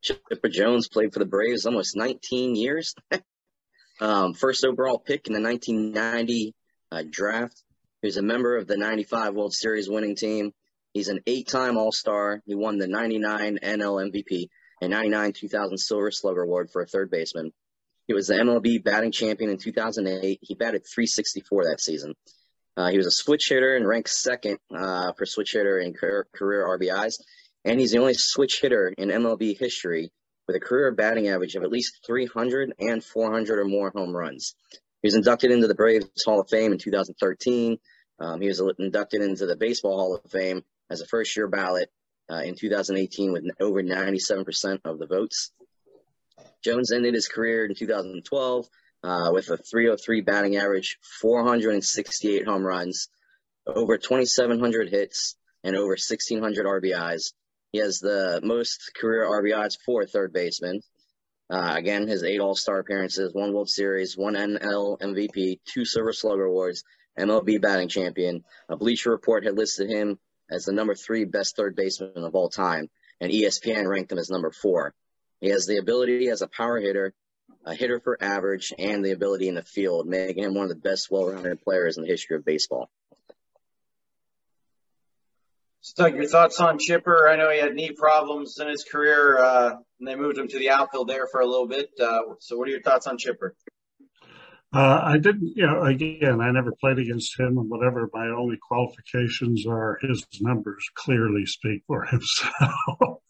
[0.00, 2.94] Chipper Jones played for the Braves almost 19 years.
[4.00, 6.54] um, first overall pick in the 1990
[6.90, 7.62] uh, draft.
[8.00, 10.52] He was a member of the 95 World Series winning team.
[10.94, 12.42] He's an eight-time All-Star.
[12.46, 14.48] He won the 99 NL MVP
[14.80, 17.52] and 99 2000 Silver Slugger Award for a third baseman.
[18.06, 20.38] He was the MLB batting champion in 2008.
[20.40, 22.14] He batted 364 that season.
[22.76, 26.26] Uh, he was a switch hitter and ranked second uh, for switch hitter in career,
[26.34, 27.16] career RBIs
[27.64, 30.10] and he's the only switch hitter in MLB history
[30.46, 34.54] with a career batting average of at least 300 and 400 or more home runs.
[35.02, 37.78] He was inducted into the Braves Hall of Fame in 2013.
[38.20, 41.90] Um, he was inducted into the Baseball Hall of Fame as a first year ballot
[42.30, 45.52] uh, in 2018 with over 97% of the votes.
[46.62, 48.66] Jones ended his career in 2012
[49.02, 53.08] uh, with a 303 batting average, 468 home runs,
[53.66, 57.32] over 2,700 hits, and over 1,600 RBIs
[57.74, 60.80] he has the most career RBIs for a third baseman.
[61.50, 66.12] Uh, again, his eight All Star appearances, one World Series, one NL MVP, two Silver
[66.12, 66.84] Slugger Awards,
[67.18, 68.44] MLB batting champion.
[68.68, 70.20] A Bleacher Report had listed him
[70.50, 74.30] as the number three best third baseman of all time, and ESPN ranked him as
[74.30, 74.94] number four.
[75.40, 77.14] He has the ability as a power hitter,
[77.64, 80.74] a hitter for average, and the ability in the field, making him one of the
[80.74, 82.90] best well rounded players in the history of baseball.
[85.96, 87.28] Doug, your thoughts on Chipper?
[87.28, 90.58] I know he had knee problems in his career, uh, and they moved him to
[90.58, 91.90] the outfield there for a little bit.
[92.00, 93.54] Uh, so, what are your thoughts on Chipper?
[94.74, 98.56] Uh, I didn't, you know, again, I never played against him and whatever my only
[98.60, 103.20] qualifications are, his numbers clearly speak for himself.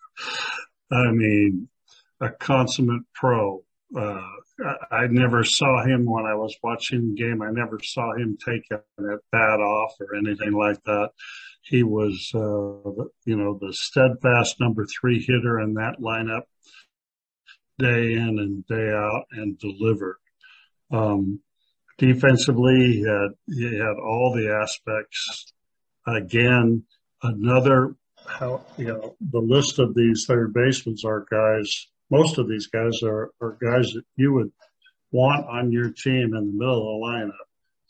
[0.91, 1.69] I mean,
[2.19, 3.63] a consummate pro.
[3.95, 4.23] Uh,
[4.91, 7.43] I, I never saw him when I was watching the game.
[7.43, 8.81] I never saw him take a
[9.31, 11.11] bat off or anything like that.
[11.63, 16.45] He was, uh, you know, the steadfast number three hitter in that lineup
[17.79, 20.17] day in and day out and delivered.
[20.91, 21.41] Um,
[21.99, 25.53] defensively, he had, he had all the aspects.
[26.07, 26.85] Again,
[27.23, 32.67] another, how, you know, the list of these third basemen are guys, most of these
[32.67, 34.53] guys are, are guys that you would
[35.11, 37.33] want on your team in the middle of the lineup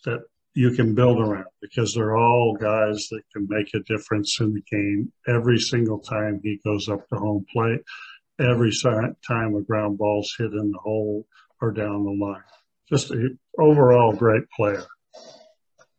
[0.04, 4.54] that you can build around because they're all guys that can make a difference in
[4.54, 7.80] the game every single time he goes up to home plate,
[8.38, 8.70] every
[9.26, 11.26] time a ground ball's hit in the hole
[11.60, 12.42] or down the line.
[12.94, 14.84] Just an overall great player.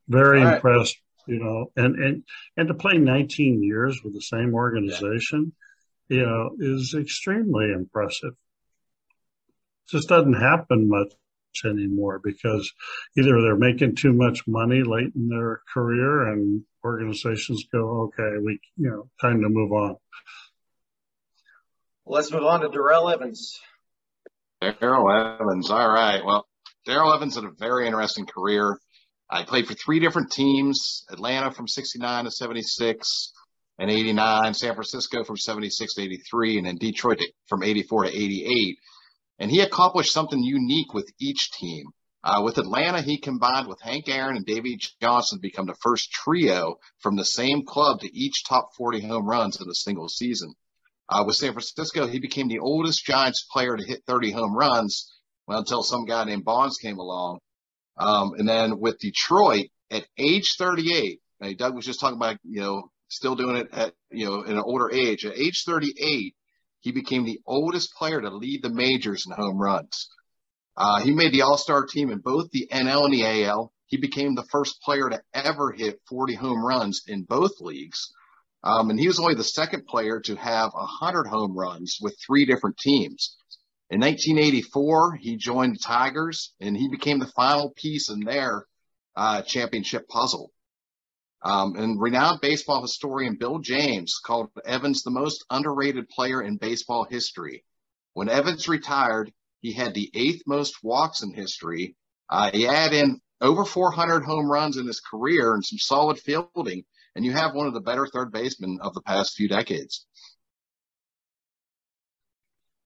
[0.07, 0.55] Very right.
[0.55, 0.95] impressed,
[1.27, 2.23] you know, and, and,
[2.55, 5.51] and to play 19 years with the same organization,
[6.07, 6.17] yeah.
[6.17, 8.31] you know, is extremely impressive.
[9.89, 11.11] Just doesn't happen much
[11.65, 12.71] anymore because
[13.17, 18.61] either they're making too much money late in their career and organizations go, okay, we,
[18.77, 19.97] you know, time to move on.
[22.05, 23.59] Let's move on to Darrell Evans.
[24.61, 25.69] Darrell Evans.
[25.69, 26.23] All right.
[26.23, 26.47] Well,
[26.85, 28.79] Darrell Evans had a very interesting career.
[29.29, 33.33] I played for three different teams Atlanta from 69 to 76
[33.79, 38.77] and 89, San Francisco from 76 to 83, and then Detroit from 84 to 88.
[39.39, 41.87] And he accomplished something unique with each team.
[42.23, 46.11] Uh, with Atlanta, he combined with Hank Aaron and Davey Johnson to become the first
[46.11, 50.53] trio from the same club to each top 40 home runs in a single season.
[51.09, 55.11] Uh, with San Francisco, he became the oldest Giants player to hit 30 home runs
[55.47, 57.39] well, until some guy named Bonds came along.
[57.97, 61.19] Um, and then with Detroit at age 38,
[61.57, 64.63] Doug was just talking about, you know, still doing it at, you know, in an
[64.63, 65.25] older age.
[65.25, 66.35] At age 38,
[66.79, 70.09] he became the oldest player to lead the majors in home runs.
[70.77, 73.71] Uh, he made the All Star team in both the NL and the AL.
[73.87, 78.11] He became the first player to ever hit 40 home runs in both leagues.
[78.63, 82.45] Um, and he was only the second player to have 100 home runs with three
[82.45, 83.37] different teams.
[83.89, 88.65] In 1984, he joined the Tigers and he became the final piece in their
[89.15, 90.51] uh, championship puzzle.
[91.43, 97.05] Um, and renowned baseball historian Bill James called Evans the most underrated player in baseball
[97.07, 97.63] history.
[98.13, 101.95] When Evans retired, he had the eighth most walks in history.
[102.29, 106.85] Uh, he had in over 400 home runs in his career and some solid fielding,
[107.15, 110.07] and you have one of the better third basemen of the past few decades.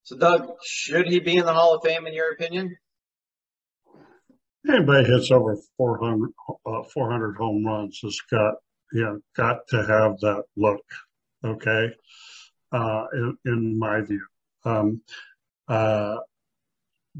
[0.09, 2.75] So, Doug, should he be in the Hall of Fame in your opinion?
[4.67, 6.31] Anybody hits over 400,
[6.65, 8.55] uh, 400 home runs has got,
[8.91, 10.81] you know, got to have that look.
[11.45, 11.93] Okay.
[12.71, 14.25] Uh, in, in, my view.
[14.65, 15.01] Um,
[15.67, 16.17] uh,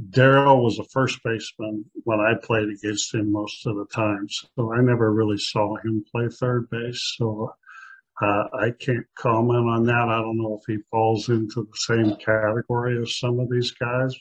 [0.10, 4.28] Darrell was a first baseman when I played against him most of the time.
[4.30, 7.14] So I never really saw him play third base.
[7.20, 7.54] So
[8.22, 10.10] uh, I can't comment on that.
[10.10, 14.14] I don't know if he falls into the same category as some of these guys.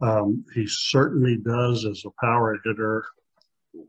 [0.00, 3.04] Um, he certainly does as a power hitter,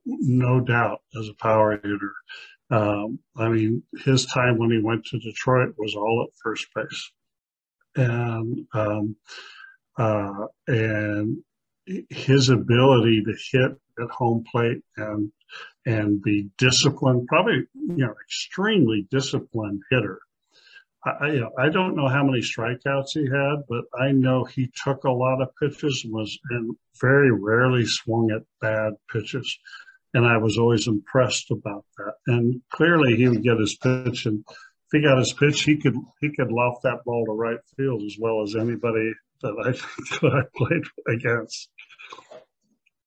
[0.05, 2.13] no doubt as a power hitter.
[2.69, 7.11] Um, I mean, his time when he went to Detroit was all at first base,
[7.95, 9.15] and um,
[9.97, 11.37] uh, and
[12.09, 15.31] his ability to hit at home plate and
[15.85, 20.19] and be disciplined, probably you know extremely disciplined hitter.
[21.05, 24.71] I, you know, I don't know how many strikeouts he had, but I know he
[24.83, 29.59] took a lot of pitches and was and very rarely swung at bad pitches.
[30.15, 32.13] And I was always impressed about that.
[32.25, 35.95] And clearly he would get his pitch and if he got his pitch, he could,
[36.21, 39.71] he could loft that ball to right field as well as anybody that I,
[40.21, 41.69] that I played against.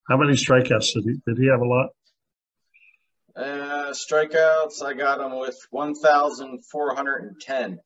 [0.09, 1.91] How many strikeouts did he, did he have a lot?
[3.39, 7.79] Uh, strikeouts, I got him with 1,410.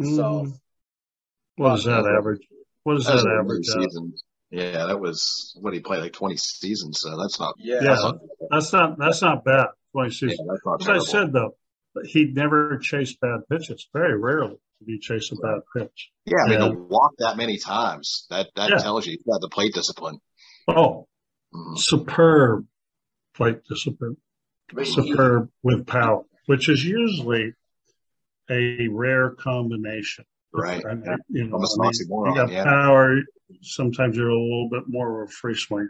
[0.00, 0.16] Mm.
[0.16, 0.52] So,
[1.56, 2.46] what is that average?
[2.84, 3.66] What is that, that average?
[3.66, 4.12] Season.
[4.50, 7.00] Yeah, that was what he played like 20 seasons.
[7.00, 7.56] So that's not.
[7.58, 8.18] Yeah, that's not,
[8.50, 9.66] that's not, that's not bad.
[9.92, 10.48] 20 seasons.
[10.48, 11.56] Yeah, As I said though,
[12.04, 13.88] he never chased bad pitches.
[13.92, 16.12] Very rarely did he chase a bad pitch.
[16.24, 18.76] Yeah, I mean to walk that many times that that yeah.
[18.76, 20.20] tells you he's got the plate discipline.
[20.68, 21.08] Oh,
[21.52, 21.74] mm-hmm.
[21.76, 22.66] superb
[23.34, 24.16] plate discipline,
[24.84, 27.52] superb with power, which is usually
[28.50, 30.24] a rare combination.
[30.52, 30.84] Right.
[30.84, 32.64] Uh, I mean, you know, I mean, you got yeah.
[32.64, 33.16] power,
[33.62, 35.88] sometimes you're a little bit more of a free swing.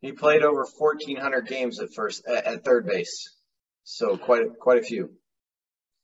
[0.00, 3.34] He played over 1,400 games at first at, at third base,
[3.82, 5.10] so quite quite a few.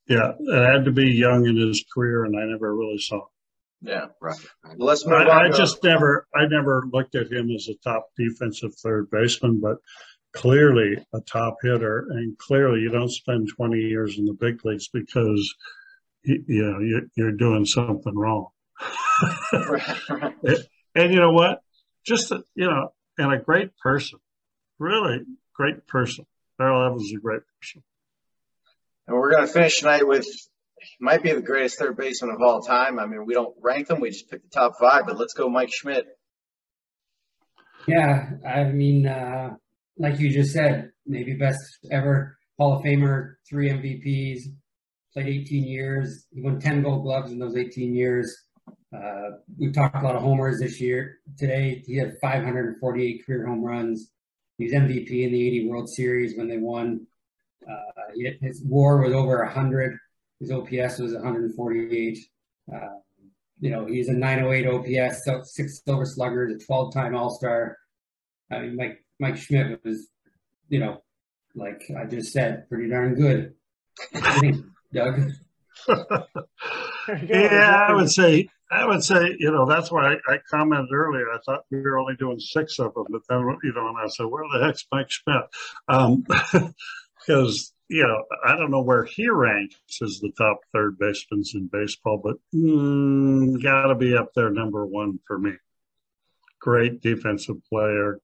[0.09, 3.19] Yeah, it had to be young in his career, and I never really saw.
[3.19, 3.23] It.
[3.83, 4.39] Yeah, Right.
[4.65, 5.47] Well, let's move I, on.
[5.47, 9.79] I just never, I never looked at him as a top defensive third baseman, but
[10.33, 14.89] clearly a top hitter, and clearly you don't spend 20 years in the big leagues
[14.89, 15.55] because
[16.23, 18.49] you, you know you're, you're doing something wrong.
[19.53, 21.61] and you know what?
[22.05, 24.19] Just a, you know, and a great person,
[24.79, 25.21] really
[25.55, 26.27] great person.
[26.59, 27.83] Darrell Evans is a great person.
[29.07, 30.27] And we're going to finish tonight with
[31.01, 32.99] might be the greatest third baseman of all time.
[32.99, 35.07] I mean, we don't rank them; we just pick the top five.
[35.07, 36.07] But let's go, Mike Schmidt.
[37.87, 39.57] Yeah, I mean, uh,
[39.99, 44.43] like you just said, maybe best ever Hall of Famer, three MVPs,
[45.13, 46.27] played 18 years.
[46.33, 48.35] He won 10 Gold Gloves in those 18 years.
[48.95, 51.19] Uh, we talked a lot of homers this year.
[51.39, 54.11] Today, he had 548 career home runs.
[54.59, 57.07] He was MVP in the 80 World Series when they won.
[57.69, 59.97] Uh, his WAR was over 100.
[60.41, 62.19] His OPS was 148.
[62.73, 62.79] Uh,
[63.61, 65.25] you know, he's a 908 OPS,
[65.55, 67.79] six Silver Sluggers, a 12-time All-Star.
[68.51, 70.09] I mean, Mike Mike Schmidt was,
[70.69, 71.03] you know,
[71.55, 73.55] like I just said, pretty darn good.
[74.93, 75.33] Doug.
[77.09, 81.29] Yeah, I would say, I would say, you know, that's why I, I commented earlier.
[81.31, 84.07] I thought we were only doing six of them, but then, you know, and I
[84.07, 85.43] said, where the heck's Mike Schmidt?
[85.89, 86.25] Um,
[87.19, 91.67] because, you know, I don't know where he ranks as the top third baseman in
[91.67, 95.53] baseball, but mm, got to be up there number one for me.
[96.61, 98.21] Great defensive player,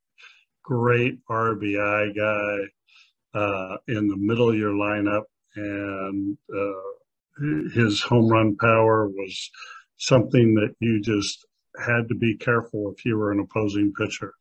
[0.78, 5.22] great RBI guy uh, in the middle of your lineup,
[5.57, 9.50] and uh, his home run power was
[9.96, 11.46] something that you just
[11.83, 14.35] had to be careful if you were an opposing pitcher.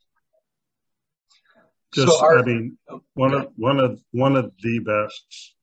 [1.93, 2.77] Just, So our- I mean,
[3.13, 5.53] one of one of one of the best.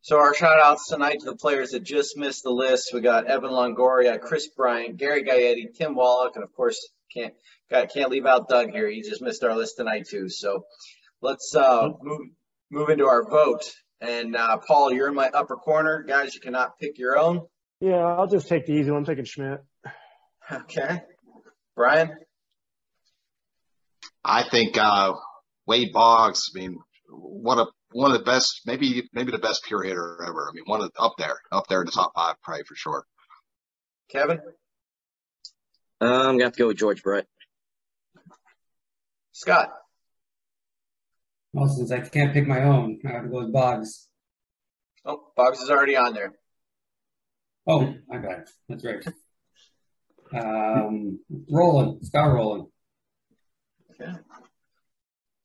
[0.00, 2.94] So our shout outs tonight to the players that just missed the list.
[2.94, 6.78] We got Evan Longoria, Kris Bryant, Gary Gaetti, Tim Wallach, and of course
[7.12, 7.34] can't
[7.70, 8.88] got, can't leave out Doug here.
[8.88, 10.28] He just missed our list tonight too.
[10.28, 10.64] So
[11.22, 12.20] let's uh, move
[12.70, 13.70] move into our vote.
[14.00, 16.34] And uh, Paul, you're in my upper corner, guys.
[16.34, 17.46] You cannot pick your own.
[17.80, 19.00] Yeah, I'll just take the easy one.
[19.00, 19.60] I'm taking Schmidt.
[20.50, 21.02] Okay,
[21.76, 22.10] Brian.
[24.24, 25.14] I think uh,
[25.66, 26.50] Wade Boggs.
[26.54, 26.78] I mean,
[27.08, 30.48] one of one of the best, maybe maybe the best pure hitter ever.
[30.50, 33.04] I mean, one of up there, up there in the top five, probably for sure.
[34.10, 34.40] Kevin,
[36.00, 37.26] Um, I'm gonna have to go with George Brett.
[39.32, 39.70] Scott,
[41.52, 44.08] Well, since I can't pick my own, I have to go with Boggs.
[45.04, 46.32] oh, Boggs is already on there.
[47.66, 48.48] Oh, my bad.
[48.68, 49.04] That's right.
[50.32, 52.66] Um, Rolen, Scott Rolen.
[53.92, 54.12] Okay.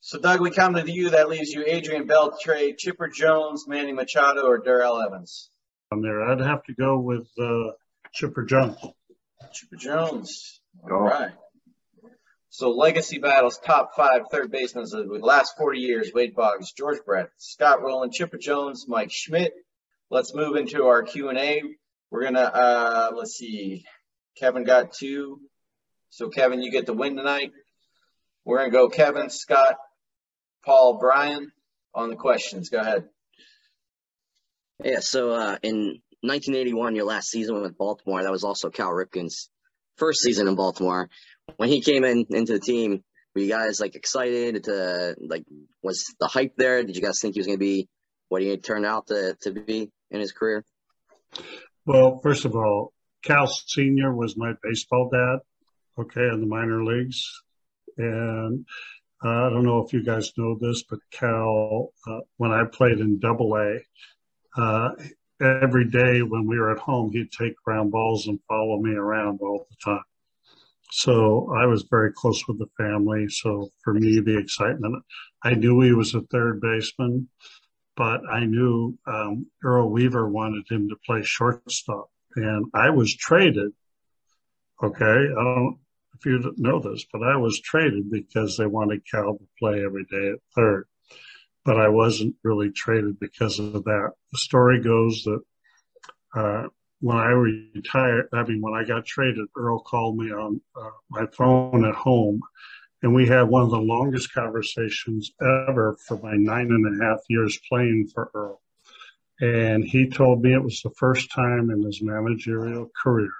[0.02, 1.10] So Doug, we come to you.
[1.12, 5.50] That leaves you Adrian Beltre, Chipper Jones, Manny Machado, or Darrell Evans.
[5.91, 7.71] On there, I'd have to go with uh,
[8.13, 8.78] Chipper Jones.
[9.54, 10.62] Chipper Jones.
[10.84, 10.95] All Go.
[11.00, 11.32] right.
[12.55, 16.99] So legacy battles, top five third basemen of the last 40 years, Wade Boggs, George
[17.05, 19.51] Brett, Scott Rolen, Chipper Jones, Mike Schmidt.
[20.09, 21.63] Let's move into our Q&A.
[22.09, 23.83] We're going to, uh, let's see,
[24.37, 25.41] Kevin got two.
[26.11, 27.51] So Kevin, you get the win tonight.
[28.45, 29.75] We're going to go Kevin, Scott,
[30.63, 31.51] Paul, Brian
[31.93, 32.69] on the questions.
[32.69, 33.03] Go ahead.
[34.81, 39.49] Yeah, so uh, in 1981, your last season with Baltimore, that was also Cal Ripken's
[39.97, 41.10] first season in Baltimore.
[41.58, 45.46] When he came in into the team, were you guys like excited to like
[45.83, 46.83] was the hype there?
[46.83, 47.87] Did you guys think he was going to be
[48.29, 50.65] what he turned out to, to be in his career?
[51.85, 52.93] Well, first of all,
[53.23, 55.39] Cal Senior was my baseball dad.
[55.98, 57.23] Okay, in the minor leagues,
[57.98, 58.65] and
[59.23, 63.00] uh, I don't know if you guys know this, but Cal, uh, when I played
[63.00, 63.79] in Double A,
[64.62, 64.89] uh,
[65.39, 69.39] every day when we were at home, he'd take ground balls and follow me around
[69.41, 70.04] all the time.
[70.92, 73.27] So I was very close with the family.
[73.29, 75.04] So for me, the excitement,
[75.44, 77.29] I knew he was a third baseman,
[77.96, 83.71] but I knew um, Earl Weaver wanted him to play shortstop, and I was traded.
[84.83, 85.79] Okay, I don't
[86.17, 90.06] if you know this, but I was traded because they wanted Cal to play every
[90.06, 90.88] day at third.
[91.63, 94.12] But I wasn't really traded because of that.
[94.31, 95.42] The story goes that
[96.36, 96.67] uh,
[97.06, 101.27] when I retired, I mean, when I got traded, Earl called me on uh, my
[101.27, 102.41] phone at home,
[103.03, 107.19] and we had one of the longest conversations ever for my nine and a half
[107.29, 108.60] years playing for Earl.
[109.39, 113.33] And he told me it was the first time in his managerial career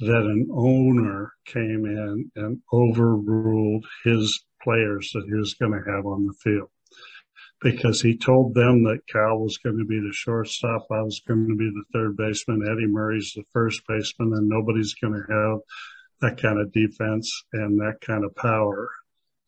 [0.00, 6.04] that an owner came in and overruled his players that he was going to have
[6.04, 6.68] on the field
[7.64, 11.48] because he told them that Cal was going to be the shortstop, I was going
[11.48, 15.60] to be the third baseman, Eddie Murray's the first baseman, and nobody's going to have
[16.20, 18.90] that kind of defense and that kind of power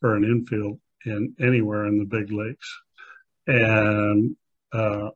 [0.01, 2.81] for an infield in anywhere in the big leagues.
[3.47, 4.35] And
[4.73, 5.11] uh,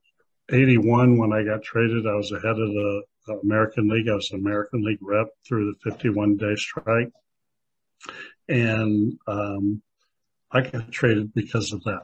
[0.53, 3.03] 81, when I got traded, I was ahead of the
[3.43, 4.11] American League.
[4.11, 7.13] I was American League rep through the 51 day strike.
[8.47, 9.81] And um,
[10.53, 12.03] I got traded because of that.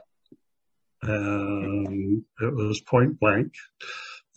[1.03, 3.53] Um, it was point blank.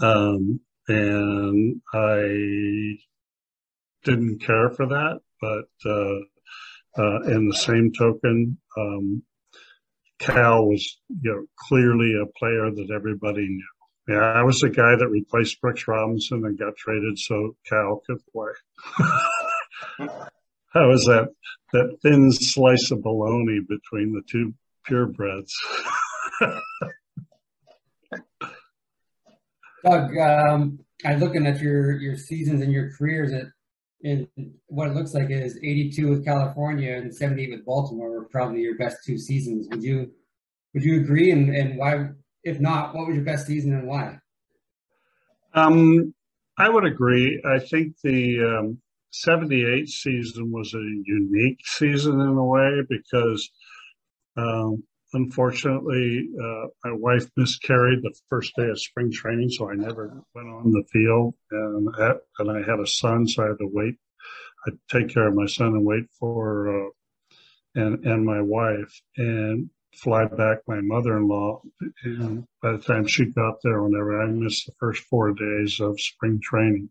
[0.02, 2.98] Um, and I
[4.04, 6.20] didn't care for that, but uh,
[6.98, 9.24] uh, in the same token, um,
[10.20, 14.16] Cal was you know clearly a player that everybody knew.
[14.16, 18.20] Yeah, I was the guy that replaced Brooks Robinson and got traded so Cal could
[18.34, 18.52] play.
[20.74, 21.30] I was that
[21.74, 24.54] that thin slice of baloney between the two
[24.90, 25.52] purebreds.
[29.84, 33.32] Doug, um, I'm looking at your your seasons and your careers.
[33.34, 33.46] At
[34.02, 34.28] in
[34.68, 38.78] what it looks like is 82 with California and 78 with Baltimore were probably your
[38.78, 39.68] best two seasons.
[39.70, 40.12] Would you
[40.74, 41.32] would you agree?
[41.32, 42.10] And and why?
[42.44, 44.18] If not, what was your best season and why?
[45.54, 46.14] Um,
[46.58, 47.42] I would agree.
[47.46, 48.78] I think the um,
[49.12, 53.50] 78 season was a unique season in a way because
[54.38, 54.84] um,
[55.14, 60.48] unfortunately, uh, my wife miscarried the first day of spring training, so I never went
[60.50, 63.96] on the field, and I, and I had a son, so I had to wait.
[64.68, 66.90] I take care of my son and wait for uh,
[67.76, 71.62] and and my wife, and fly back my mother-in-law.
[72.04, 76.00] And by the time she got there, whenever I missed the first four days of
[76.00, 76.90] spring training,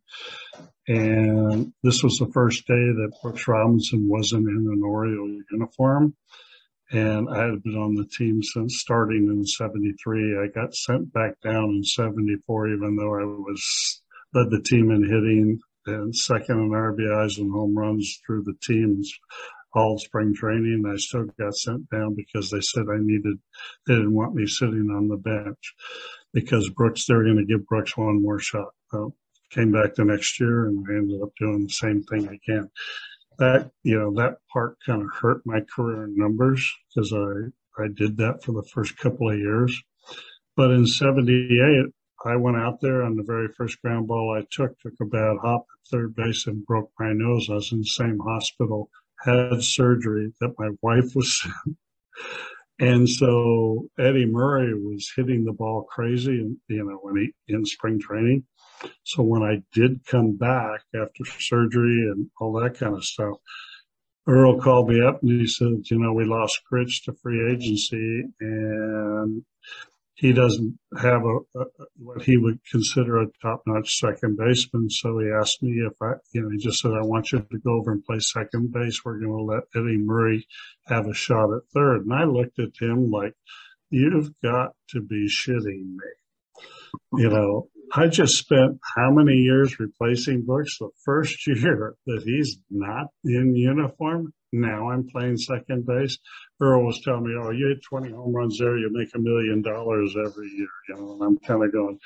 [0.86, 6.14] and this was the first day that Brooks Robinson wasn't in an Oriole uniform
[6.90, 10.38] and I had been on the team since starting in 73.
[10.38, 14.02] I got sent back down in 74, even though I was
[14.34, 19.12] led the team in hitting and second in RBIs and home runs through the teams
[19.74, 20.84] all spring training.
[20.86, 23.38] I still got sent down because they said I needed,
[23.86, 25.74] they didn't want me sitting on the bench
[26.32, 28.68] because Brooks, they were going to give Brooks one more shot.
[28.92, 29.14] Well,
[29.50, 32.70] came back the next year and I ended up doing the same thing again
[33.38, 37.88] that you know that part kind of hurt my career in numbers because I I
[37.94, 39.80] did that for the first couple of years.
[40.56, 41.86] But in '78,
[42.24, 45.36] I went out there on the very first ground ball I took, took a bad
[45.40, 47.48] hop at third base and broke my nose.
[47.48, 51.76] I was in the same hospital, had surgery that my wife was in.
[52.80, 57.64] And so Eddie Murray was hitting the ball crazy, and you know, when he in
[57.66, 58.44] spring training.
[59.04, 63.38] So when I did come back after surgery and all that kind of stuff,
[64.26, 68.24] Earl called me up and he said, you know, we lost Grich to free agency
[68.40, 69.44] and
[70.18, 71.64] he doesn't have a, a,
[71.96, 74.90] what he would consider a top-notch second baseman.
[74.90, 77.58] So he asked me if I, you know, he just said, "I want you to
[77.58, 79.04] go over and play second base.
[79.04, 80.46] We're going to let Eddie Murray
[80.88, 82.02] have a shot at third.
[82.02, 83.34] And I looked at him like,
[83.90, 86.10] "You've got to be shitting me."
[87.12, 90.78] You know, I just spent how many years replacing Brooks?
[90.78, 96.18] The first year that he's not in uniform, now I'm playing second base.
[96.60, 99.62] Earl was telling me, "Oh, you hit 20 home runs there, you make a million
[99.62, 101.98] dollars every year." You know, and I'm kind of going,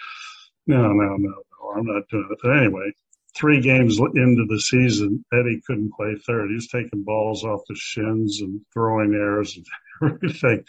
[0.66, 2.93] "No, no, no, no, I'm not doing it." But anyway,
[3.37, 6.49] three games into the season, Eddie couldn't play third.
[6.49, 9.66] He was taking balls off the shins and throwing errors and
[10.12, 10.64] everything.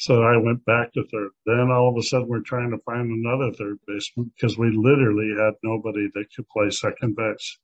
[0.00, 1.32] So I went back to third.
[1.44, 5.34] Then all of a sudden we're trying to find another third baseman because we literally
[5.38, 7.58] had nobody that could play second base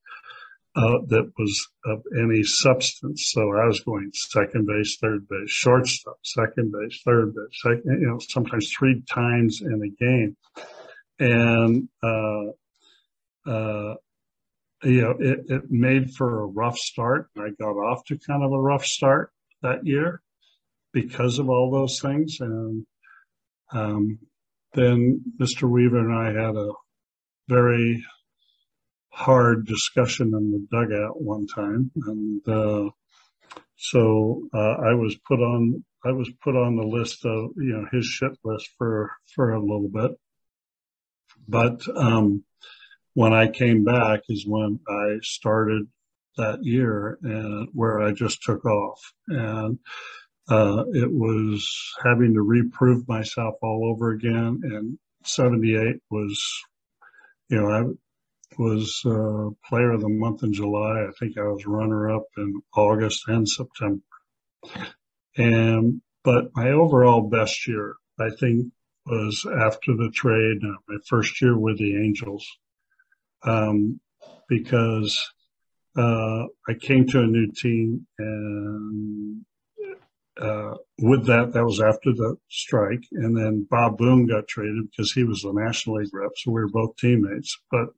[0.77, 3.31] uh, that was of any substance.
[3.33, 8.07] So I was going second base, third base, shortstop, second base, third base, second, you
[8.07, 10.37] know, sometimes three times in a game.
[11.19, 13.95] And, uh, uh,
[14.83, 17.31] you know, it, it made for a rough start.
[17.39, 19.33] I got off to kind of a rough start
[19.63, 20.21] that year
[20.97, 22.39] because of all those things.
[22.41, 22.87] And
[23.71, 24.19] um,
[24.73, 25.69] then Mr.
[25.69, 26.71] Weaver and I had a
[27.51, 28.03] very
[29.11, 32.89] hard discussion in the dugout one time, and uh,
[33.77, 37.87] so uh, I was put on I was put on the list of you know
[37.93, 40.13] his shit list for for a little bit.
[41.47, 42.43] But um,
[43.13, 45.89] when I came back is when I started
[46.39, 49.79] that year and where I just took off and
[50.49, 54.61] uh, it was having to reprove myself all over again.
[54.63, 56.65] And 78 was,
[57.49, 57.83] you know, I
[58.59, 61.07] was uh, player of the month in July.
[61.09, 64.03] I think I was runner up in August and September.
[65.37, 68.73] And but my overall best year, I think,
[69.05, 72.45] was after the trade, uh, my first year with the Angels,
[73.45, 74.01] um,
[74.49, 75.25] because
[75.97, 79.45] uh, I came to a new team and
[80.41, 83.03] uh, with that, that was after the strike.
[83.13, 86.33] And then Bob Boone got traded because he was the National League rep.
[86.37, 87.89] So we were both teammates, but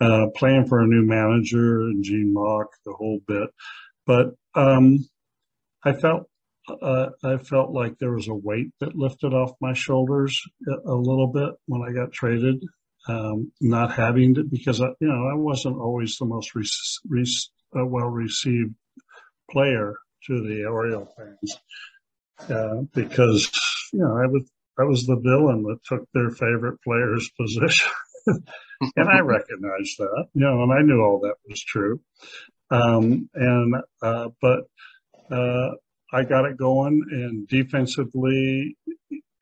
[0.00, 3.50] uh, playing for a new manager and Gene Mauch, the whole bit.
[4.06, 5.08] But um,
[5.84, 6.28] I felt
[6.82, 10.40] uh, I felt like there was a weight that lifted off my shoulders
[10.86, 12.62] a, little bit when I got traded.
[13.06, 16.68] Um, not having to, because I, you know, I wasn't always the most re-
[17.08, 17.24] re-
[17.74, 18.74] uh, well received
[19.50, 19.94] player
[20.26, 21.58] to the Oriole fans,
[22.50, 23.50] uh, because,
[23.92, 27.90] you know, I was, I was the villain that took their favorite player's position.
[28.26, 32.00] and I recognized that, you know, and I knew all that was true.
[32.70, 34.64] Um, and, uh, but,
[35.30, 35.70] uh,
[36.12, 38.76] I got it going and defensively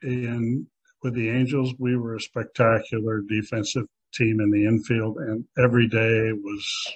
[0.03, 0.67] and
[1.03, 6.33] with the Angels, we were a spectacular defensive team in the infield and every day
[6.33, 6.93] was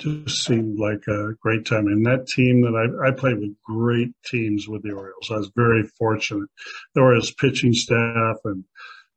[0.00, 1.86] just seemed like a great time.
[1.86, 5.30] And that team that I, I played with great teams with the Orioles.
[5.30, 6.48] I was very fortunate.
[6.94, 8.64] The Orioles pitching staff and,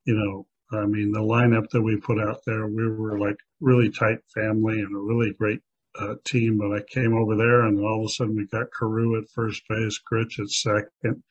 [0.05, 0.45] you know,
[0.77, 4.79] I mean, the lineup that we put out there, we were like really tight family
[4.79, 5.61] and a really great
[5.99, 6.57] uh, team.
[6.57, 9.61] But I came over there and all of a sudden we got Carew at first
[9.69, 11.23] base, Grich at second.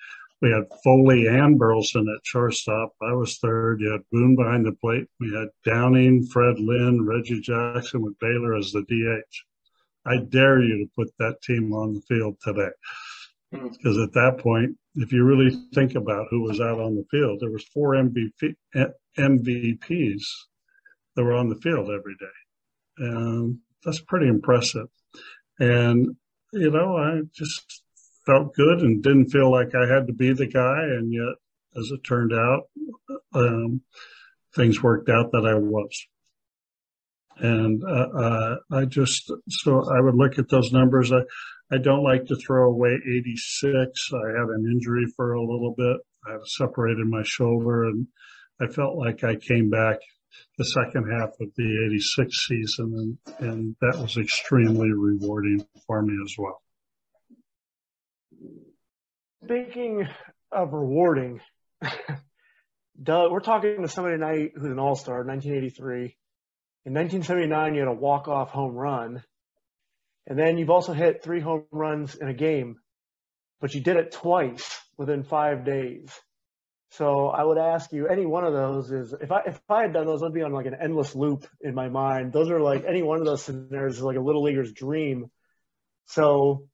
[0.43, 2.95] We had Foli and Burleson at shortstop.
[3.01, 3.81] I was third.
[3.81, 5.07] You had Boone behind the plate.
[5.21, 9.37] We had Downing, Fred Lynn, Reggie Jackson with Baylor as the DH.
[10.05, 12.73] I dare you to put that team on the field today.
[13.55, 13.69] Hmm.
[13.69, 17.39] Because at that point, if you really think about who was out on the field,
[17.41, 18.57] there was four MVP,
[19.17, 20.23] MVPs
[21.15, 22.27] that were on the field every day.
[22.99, 24.89] And that's pretty impressive.
[25.61, 26.17] And,
[26.53, 27.82] you know, I just
[28.27, 30.83] felt good and didn't feel like I had to be the guy.
[30.83, 31.35] And yet,
[31.77, 32.63] as it turned out,
[33.35, 33.81] um,
[34.55, 36.07] things worked out that I was.
[37.39, 41.13] And uh, uh, I just, so I would look at those numbers.
[41.13, 41.21] I,
[41.75, 43.73] I don't like to throw away 86.
[44.13, 45.97] I had an injury for a little bit.
[46.27, 48.07] I separated my shoulder and
[48.61, 49.99] I felt like I came back
[50.59, 56.15] the second half of the 86 season and, and that was extremely rewarding for me
[56.25, 56.63] as well.
[59.45, 60.07] Speaking
[60.53, 61.41] of rewarding,
[63.03, 66.17] Doug, we're talking to somebody tonight who's an all-star, 1983.
[66.85, 69.25] In 1979, you had a walk-off home run.
[70.29, 72.77] And then you've also hit three home runs in a game,
[73.61, 76.09] but you did it twice within five days.
[76.91, 79.93] So I would ask you, any one of those is if I if I had
[79.93, 82.33] done those, I'd be on like an endless loop in my mind.
[82.33, 85.31] Those are like any one of those scenarios is like a little leaguer's dream.
[86.05, 86.69] So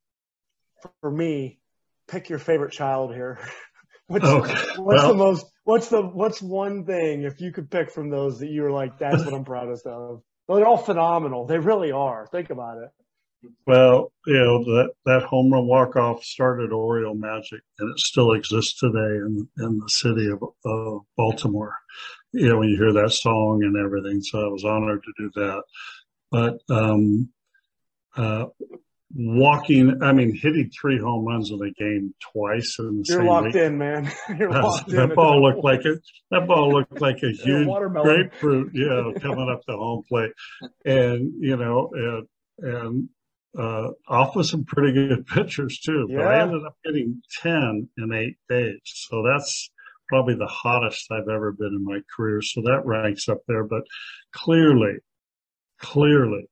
[1.01, 1.61] for me,
[2.09, 3.39] pick your favorite child here.
[4.09, 8.11] what's, what's well, the most what's the what's one thing if you could pick from
[8.11, 10.23] those that you were like, that's what I'm proudest of?
[10.47, 11.47] Well, they're all phenomenal.
[11.47, 12.27] They really are.
[12.27, 12.89] Think about it.
[13.67, 18.33] Well, you know that that home run walk off started Oriole Magic, and it still
[18.33, 21.77] exists today in in the city of, of Baltimore.
[22.33, 24.23] You know when you hear that song and everything.
[24.23, 25.63] So I was honored to do that.
[26.31, 27.31] But um,
[28.17, 28.47] uh,
[29.15, 33.27] walking, I mean, hitting three home runs in a game twice in the You're same
[33.27, 33.55] locked week.
[33.57, 34.11] in, man.
[34.39, 35.15] You're locked that in.
[35.15, 35.97] ball looked like a
[36.31, 40.33] that ball looked like a huge grapefruit, you know, coming up the home plate,
[40.85, 42.27] and you know, and
[42.59, 43.09] and
[43.59, 46.09] uh, off with some pretty good pitchers too.
[46.11, 49.71] But I ended up getting ten in eight days, so that's
[50.09, 52.41] probably the hottest I've ever been in my career.
[52.43, 53.65] So that ranks up there.
[53.65, 53.83] But
[54.33, 54.97] clearly,
[55.81, 56.49] clearly,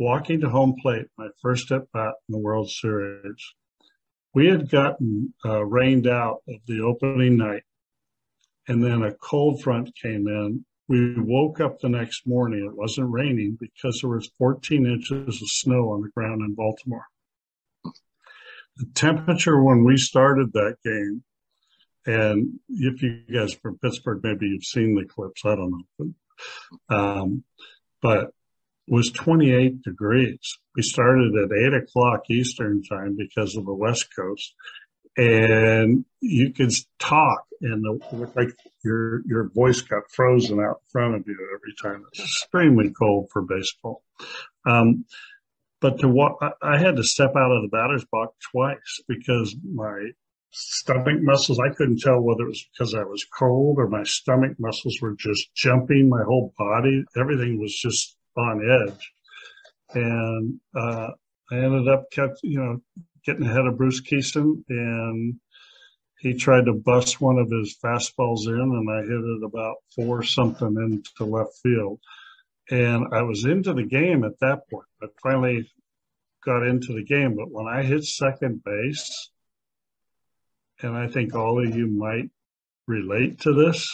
[0.00, 3.54] walking to home plate, my first at bat in the World Series,
[4.32, 7.64] we had gotten uh, rained out of the opening night,
[8.66, 10.64] and then a cold front came in.
[10.88, 12.66] We woke up the next morning.
[12.66, 17.04] It wasn't raining because there was 14 inches of snow on the ground in Baltimore.
[17.84, 21.22] The temperature when we started that game,
[22.06, 25.44] and if you guys from Pittsburgh, maybe you've seen the clips.
[25.44, 26.12] I don't know,
[26.88, 27.44] but, um,
[28.00, 28.30] but
[28.90, 30.58] was 28 degrees.
[30.74, 34.52] We started at eight o'clock Eastern time because of the West Coast,
[35.16, 38.50] and you could talk, and it looked like
[38.84, 42.04] your your voice got frozen out in front of you every time.
[42.12, 44.02] It's extremely cold for baseball.
[44.66, 45.04] Um,
[45.80, 50.10] but to I, I had to step out of the batter's box twice because my
[50.50, 51.60] stomach muscles.
[51.60, 55.14] I couldn't tell whether it was because I was cold or my stomach muscles were
[55.16, 56.08] just jumping.
[56.08, 59.12] My whole body, everything was just on edge.
[59.94, 61.08] And uh,
[61.50, 62.80] I ended up kept, you know,
[63.24, 65.36] getting ahead of Bruce Kison and
[66.18, 70.22] he tried to bust one of his fastballs in and I hit it about four
[70.22, 71.98] something into left field.
[72.70, 74.86] And I was into the game at that point.
[75.02, 75.70] I finally
[76.44, 77.36] got into the game.
[77.36, 79.30] But when I hit second base,
[80.82, 82.30] and I think all of you might
[82.86, 83.88] relate to this,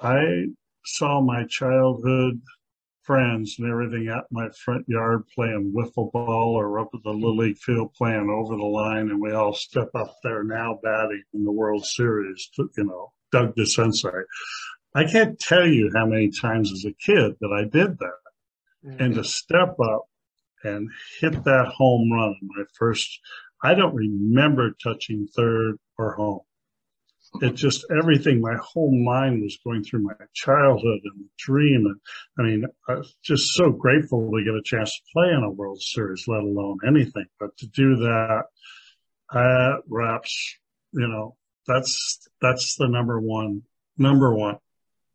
[0.00, 0.46] I
[0.84, 2.40] saw my childhood
[3.06, 7.36] friends and everything out my front yard playing wiffle ball or up at the Little
[7.36, 11.44] League field playing over the line, and we all step up there now batting in
[11.44, 14.24] the World Series, to, you know, Doug DeCinces.
[14.94, 18.20] I can't tell you how many times as a kid that I did that.
[18.84, 19.02] Mm-hmm.
[19.02, 20.06] And to step up
[20.64, 20.90] and
[21.20, 23.20] hit that home run, my first,
[23.62, 26.40] I don't remember touching third or home.
[27.40, 31.86] It just everything, my whole mind was going through my childhood and dream.
[31.86, 32.00] And
[32.38, 35.50] I mean, I was just so grateful to get a chance to play in a
[35.50, 37.26] World Series, let alone anything.
[37.38, 38.44] But to do that,
[39.32, 40.56] that wraps,
[40.92, 43.62] you know, that's, that's the number one,
[43.98, 44.58] number one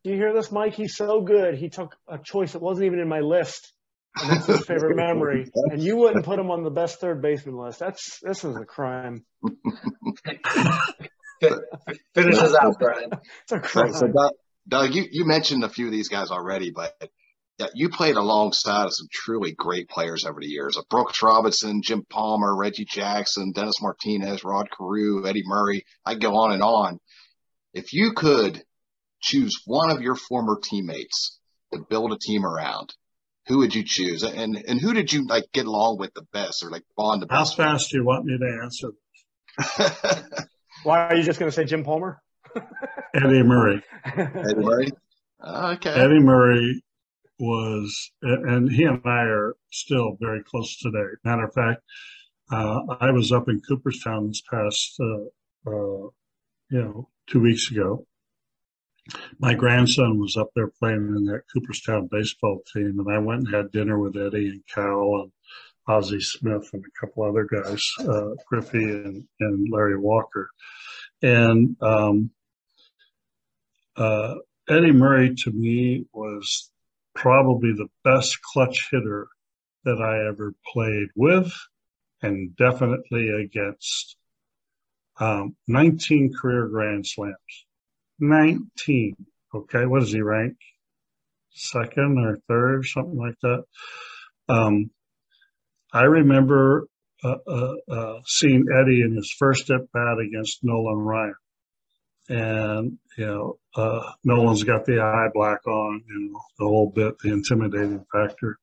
[0.03, 0.74] do you hear this, Mike?
[0.74, 1.55] He's so good.
[1.55, 3.72] He took a choice that wasn't even in my list.
[4.16, 5.49] And that's his favorite memory.
[5.53, 7.80] And you wouldn't put him on the best third baseman list.
[7.80, 9.24] That's this is a crime.
[12.14, 13.10] Finish us out, Brian.
[13.44, 13.94] It's a crime.
[13.94, 14.32] So, Doug,
[14.68, 16.96] Doug, you, you mentioned a few of these guys already, but
[17.58, 20.78] yeah, you played alongside of some truly great players over the years.
[20.78, 25.86] Of Brooks Robinson, Jim Palmer, Reggie Jackson, Dennis Martinez, Rod Carew, Eddie Murray.
[26.06, 27.00] I go on and on.
[27.74, 28.64] If you could
[29.22, 31.39] choose one of your former teammates
[31.72, 32.94] to build a team around,
[33.48, 34.24] who would you choose?
[34.24, 37.28] And and who did you like get along with the best or like bond the
[37.28, 37.58] best?
[37.58, 38.92] How fast do you want me to answer?
[40.84, 42.22] Why are you just going to say Jim Palmer?
[43.14, 43.82] Eddie Murray.
[44.16, 44.92] Eddie Murray.
[45.44, 45.90] Okay.
[45.90, 46.84] Eddie Murray
[47.40, 51.06] was, and he and I are still very close today.
[51.24, 51.82] Matter of fact,
[52.52, 56.10] uh, I was up in Cooperstown this past, uh, uh,
[56.70, 58.06] you know, two weeks ago,
[59.40, 63.56] my grandson was up there playing in that Cooperstown baseball team, and I went and
[63.56, 65.32] had dinner with Eddie and Cal and
[65.88, 70.50] Ozzie Smith and a couple other guys, uh, Griffey and, and Larry Walker.
[71.22, 72.32] And um,
[73.96, 74.36] uh,
[74.70, 76.72] Eddie Murray to me was
[77.16, 79.28] probably the best clutch hitter
[79.84, 81.52] that I ever played with
[82.22, 84.16] and definitely against.
[85.20, 87.36] Um, 19 career Grand Slams.
[88.20, 89.16] 19.
[89.54, 90.56] Okay, what does he rank?
[91.52, 93.64] Second or third, something like that.
[94.48, 94.90] Um,
[95.94, 96.88] I remember
[97.24, 101.36] uh, uh, uh, seeing Eddie in his first at bat against Nolan Ryan.
[102.30, 107.20] And, you know, uh, Nolan's got the eye black on, you know, the whole bit,
[107.20, 108.58] the intimidating factor.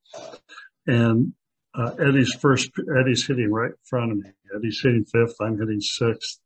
[0.86, 1.34] And
[1.74, 4.30] uh, Eddie's first, Eddie's hitting right in front of me.
[4.56, 6.40] Eddie's hitting fifth, I'm hitting sixth.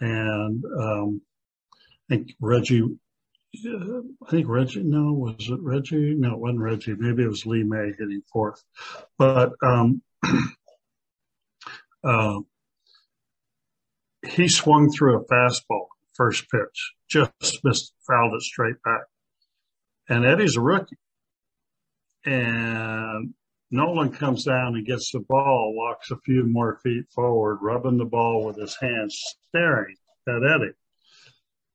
[0.00, 1.22] And um,
[2.10, 6.14] I think Reggie, uh, I think Reggie, no, was it Reggie?
[6.18, 6.94] No, it wasn't Reggie.
[6.98, 8.62] Maybe it was Lee May hitting fourth.
[9.18, 10.02] But um,
[12.04, 12.40] uh,
[14.28, 19.04] he swung through a fastball first pitch, just missed, fouled it straight back.
[20.08, 20.96] And Eddie's a rookie.
[22.24, 23.34] And
[23.70, 28.04] Nolan comes down and gets the ball, walks a few more feet forward, rubbing the
[28.04, 29.96] ball with his hands, staring
[30.28, 30.72] at Eddie.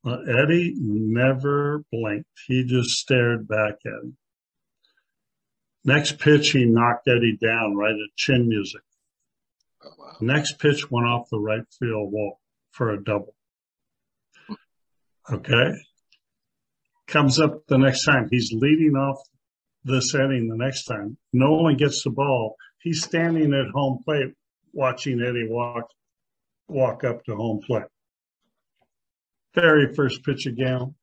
[0.06, 2.28] Eddie never blinked.
[2.48, 4.18] He just stared back at him.
[5.84, 8.82] Next pitch, he knocked Eddie down right at chin music.
[9.84, 10.16] Oh, wow.
[10.22, 12.40] Next pitch went off the right field wall
[12.72, 13.36] for a double.
[15.32, 15.74] Okay.
[17.08, 18.28] Comes up the next time.
[18.30, 19.18] He's leading off
[19.84, 21.18] this inning the next time.
[21.34, 22.56] No one gets the ball.
[22.80, 24.34] He's standing at home plate
[24.74, 25.90] watching Eddie walk,
[26.68, 27.84] walk up to home plate.
[29.54, 30.96] Very first pitch again.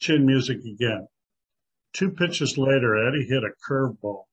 [0.00, 1.06] Chin music again.
[1.94, 4.24] Two pitches later, Eddie hit a curveball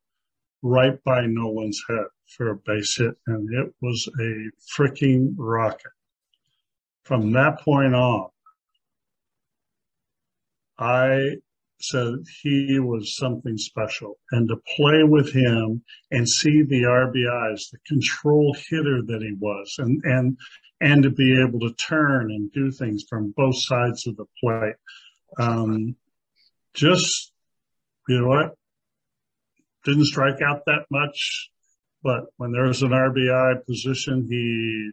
[0.61, 5.91] right by Nolan's head for a base hit, and it was a freaking rocket.
[7.03, 8.29] From that point on,
[10.77, 11.37] I
[11.79, 14.17] said he was something special.
[14.31, 19.75] And to play with him and see the RBIs, the control hitter that he was,
[19.77, 20.37] and, and
[20.81, 24.75] and to be able to turn and do things from both sides of the plate.
[25.37, 25.95] Um,
[26.73, 27.30] just,
[28.11, 28.55] you know what?
[29.85, 31.49] Didn't strike out that much,
[32.03, 34.91] but when there was an RBI position, he,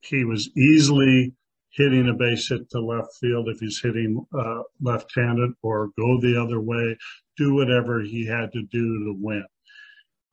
[0.00, 1.34] he was easily
[1.70, 6.40] hitting a base hit to left field if he's hitting uh, left-handed, or go the
[6.40, 6.96] other way,
[7.36, 9.44] do whatever he had to do to win.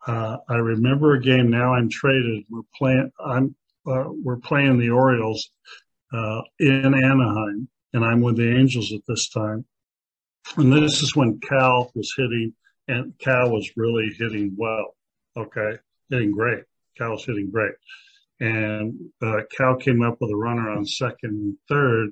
[0.07, 1.49] Uh, I remember a game.
[1.49, 2.43] Now I'm traded.
[2.49, 3.11] We're playing.
[3.23, 3.55] I'm.
[3.87, 5.51] Uh, we're playing the Orioles
[6.11, 9.65] uh, in Anaheim, and I'm with the Angels at this time.
[10.57, 12.53] And this is when Cal was hitting,
[12.87, 14.95] and Cal was really hitting well.
[15.35, 15.77] Okay,
[16.09, 16.63] hitting great.
[16.97, 17.73] Cal was hitting great,
[18.39, 22.09] and uh, Cal came up with a runner on second and third,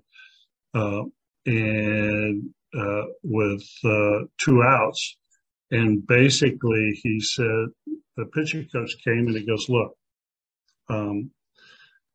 [0.73, 1.03] uh,
[1.45, 5.17] and uh, with uh, two outs.
[5.71, 7.67] And basically, he said
[8.17, 9.95] the pitching coach came and he goes, "Look,
[10.89, 11.31] um,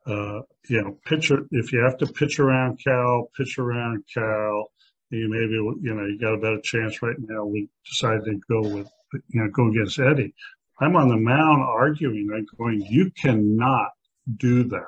[0.06, 1.46] uh, you know, pitcher.
[1.50, 4.70] If you have to pitch around Cal, pitch around Cal.
[5.10, 7.44] You maybe you know you got a better chance right now.
[7.44, 10.34] We decided to go with you know go against Eddie.
[10.80, 12.28] I'm on the mound arguing.
[12.34, 12.82] I'm going.
[12.82, 13.90] You cannot
[14.36, 14.86] do that.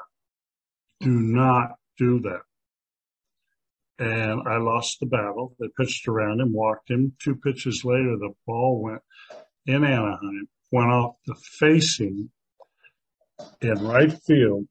[1.00, 2.42] Do not do that.
[3.98, 5.54] And I lost the battle.
[5.58, 7.14] They pitched around him, walked him.
[7.22, 9.02] Two pitches later, the ball went
[9.66, 12.30] in Anaheim, went off the facing
[13.60, 14.66] in right field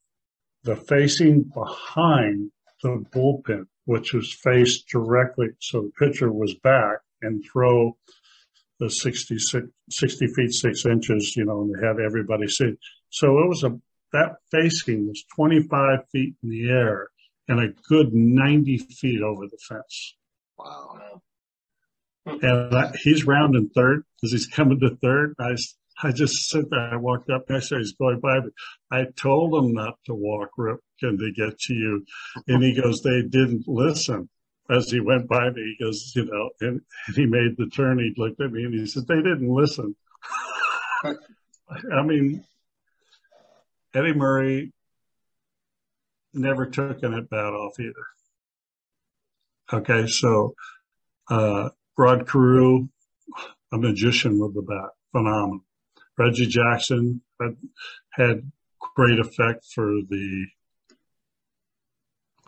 [0.63, 2.51] the facing behind
[2.83, 5.47] the bullpen, which was faced directly.
[5.57, 7.97] So the pitcher was back and throw
[8.79, 9.39] the 60,
[9.89, 12.75] 60 feet, six inches, you know, and they had everybody see.
[13.09, 13.79] So it was a,
[14.13, 17.07] that facing was 25 feet in the air
[17.47, 20.15] and a good 90 feet over the fence.
[20.59, 21.21] Wow.
[22.27, 25.33] And I, he's rounding third as he's coming to third.
[25.39, 25.55] I
[26.01, 26.93] I just sit there.
[26.93, 27.81] I walked up next to him.
[27.81, 28.39] He's going by.
[28.91, 32.05] I told him not to walk, Ripken, to get to you.
[32.47, 34.29] And he goes, they didn't listen.
[34.69, 37.99] As he went by me, he goes, you know, and, and he made the turn.
[37.99, 39.95] He looked at me and he said, they didn't listen.
[41.03, 42.45] I mean,
[43.93, 44.71] Eddie Murray
[46.33, 47.93] never took an at bat off either.
[49.73, 50.53] Okay, so
[51.29, 52.87] uh, Rod Carew,
[53.71, 55.65] a magician with the bat, phenomenal.
[56.19, 57.21] Reggie Jackson
[58.11, 58.51] had,
[58.95, 60.45] great effect for the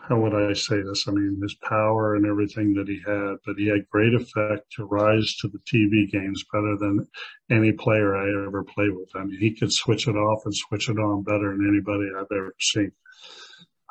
[0.08, 1.08] how would I say this?
[1.08, 4.86] I mean, his power and everything that he had, but he had great effect to
[4.86, 7.08] rise to the TV games better than
[7.52, 9.10] any player I ever played with.
[9.16, 12.36] I mean, he could switch it off and switch it on better than anybody I've
[12.36, 12.92] ever seen.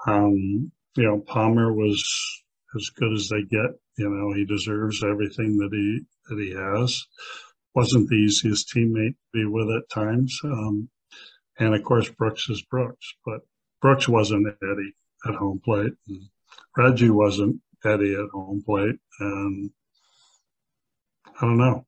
[0.07, 2.03] Um, you know, Palmer was
[2.77, 3.79] as good as they get.
[3.97, 7.07] You know, he deserves everything that he that he has
[7.75, 10.39] wasn't the easiest teammate to be with at times.
[10.45, 10.89] Um,
[11.59, 13.41] and of course, Brooks is Brooks, but
[13.81, 14.95] Brooks wasn't Eddie
[15.27, 15.93] at home plate.
[16.09, 16.23] And
[16.77, 18.97] Reggie wasn't Eddie at home plate.
[19.21, 19.71] And
[21.41, 21.87] I don't know.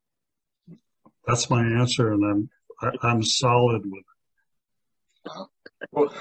[1.26, 2.12] That's my answer.
[2.12, 5.48] And I'm, I, I'm solid with it.
[5.90, 6.12] Well,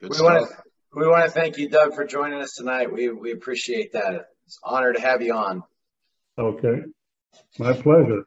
[0.00, 0.56] we want to
[0.94, 2.92] we want to thank you, Doug, for joining us tonight.
[2.92, 4.26] We we appreciate that.
[4.46, 5.62] It's an honor to have you on.
[6.38, 6.82] Okay,
[7.58, 8.24] my pleasure.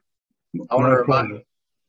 [0.70, 1.42] I want to remind.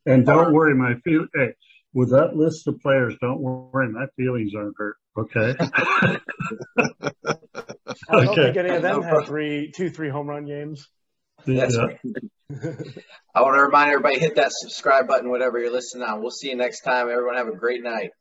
[0.06, 1.28] And don't worry, my feel.
[1.34, 1.54] Hey,
[1.94, 4.96] with that list of players, don't worry, my feelings aren't hurt.
[5.18, 5.56] Okay.
[6.78, 8.44] I don't Okay.
[8.44, 10.88] think any of them No had three, two, three home run games.
[11.46, 11.86] That's Yeah.
[11.86, 12.00] right.
[13.36, 16.22] I want to remind everybody hit that subscribe button, whatever you're listening on.
[16.22, 17.10] We'll see you next time.
[17.10, 18.12] Everyone have a great night.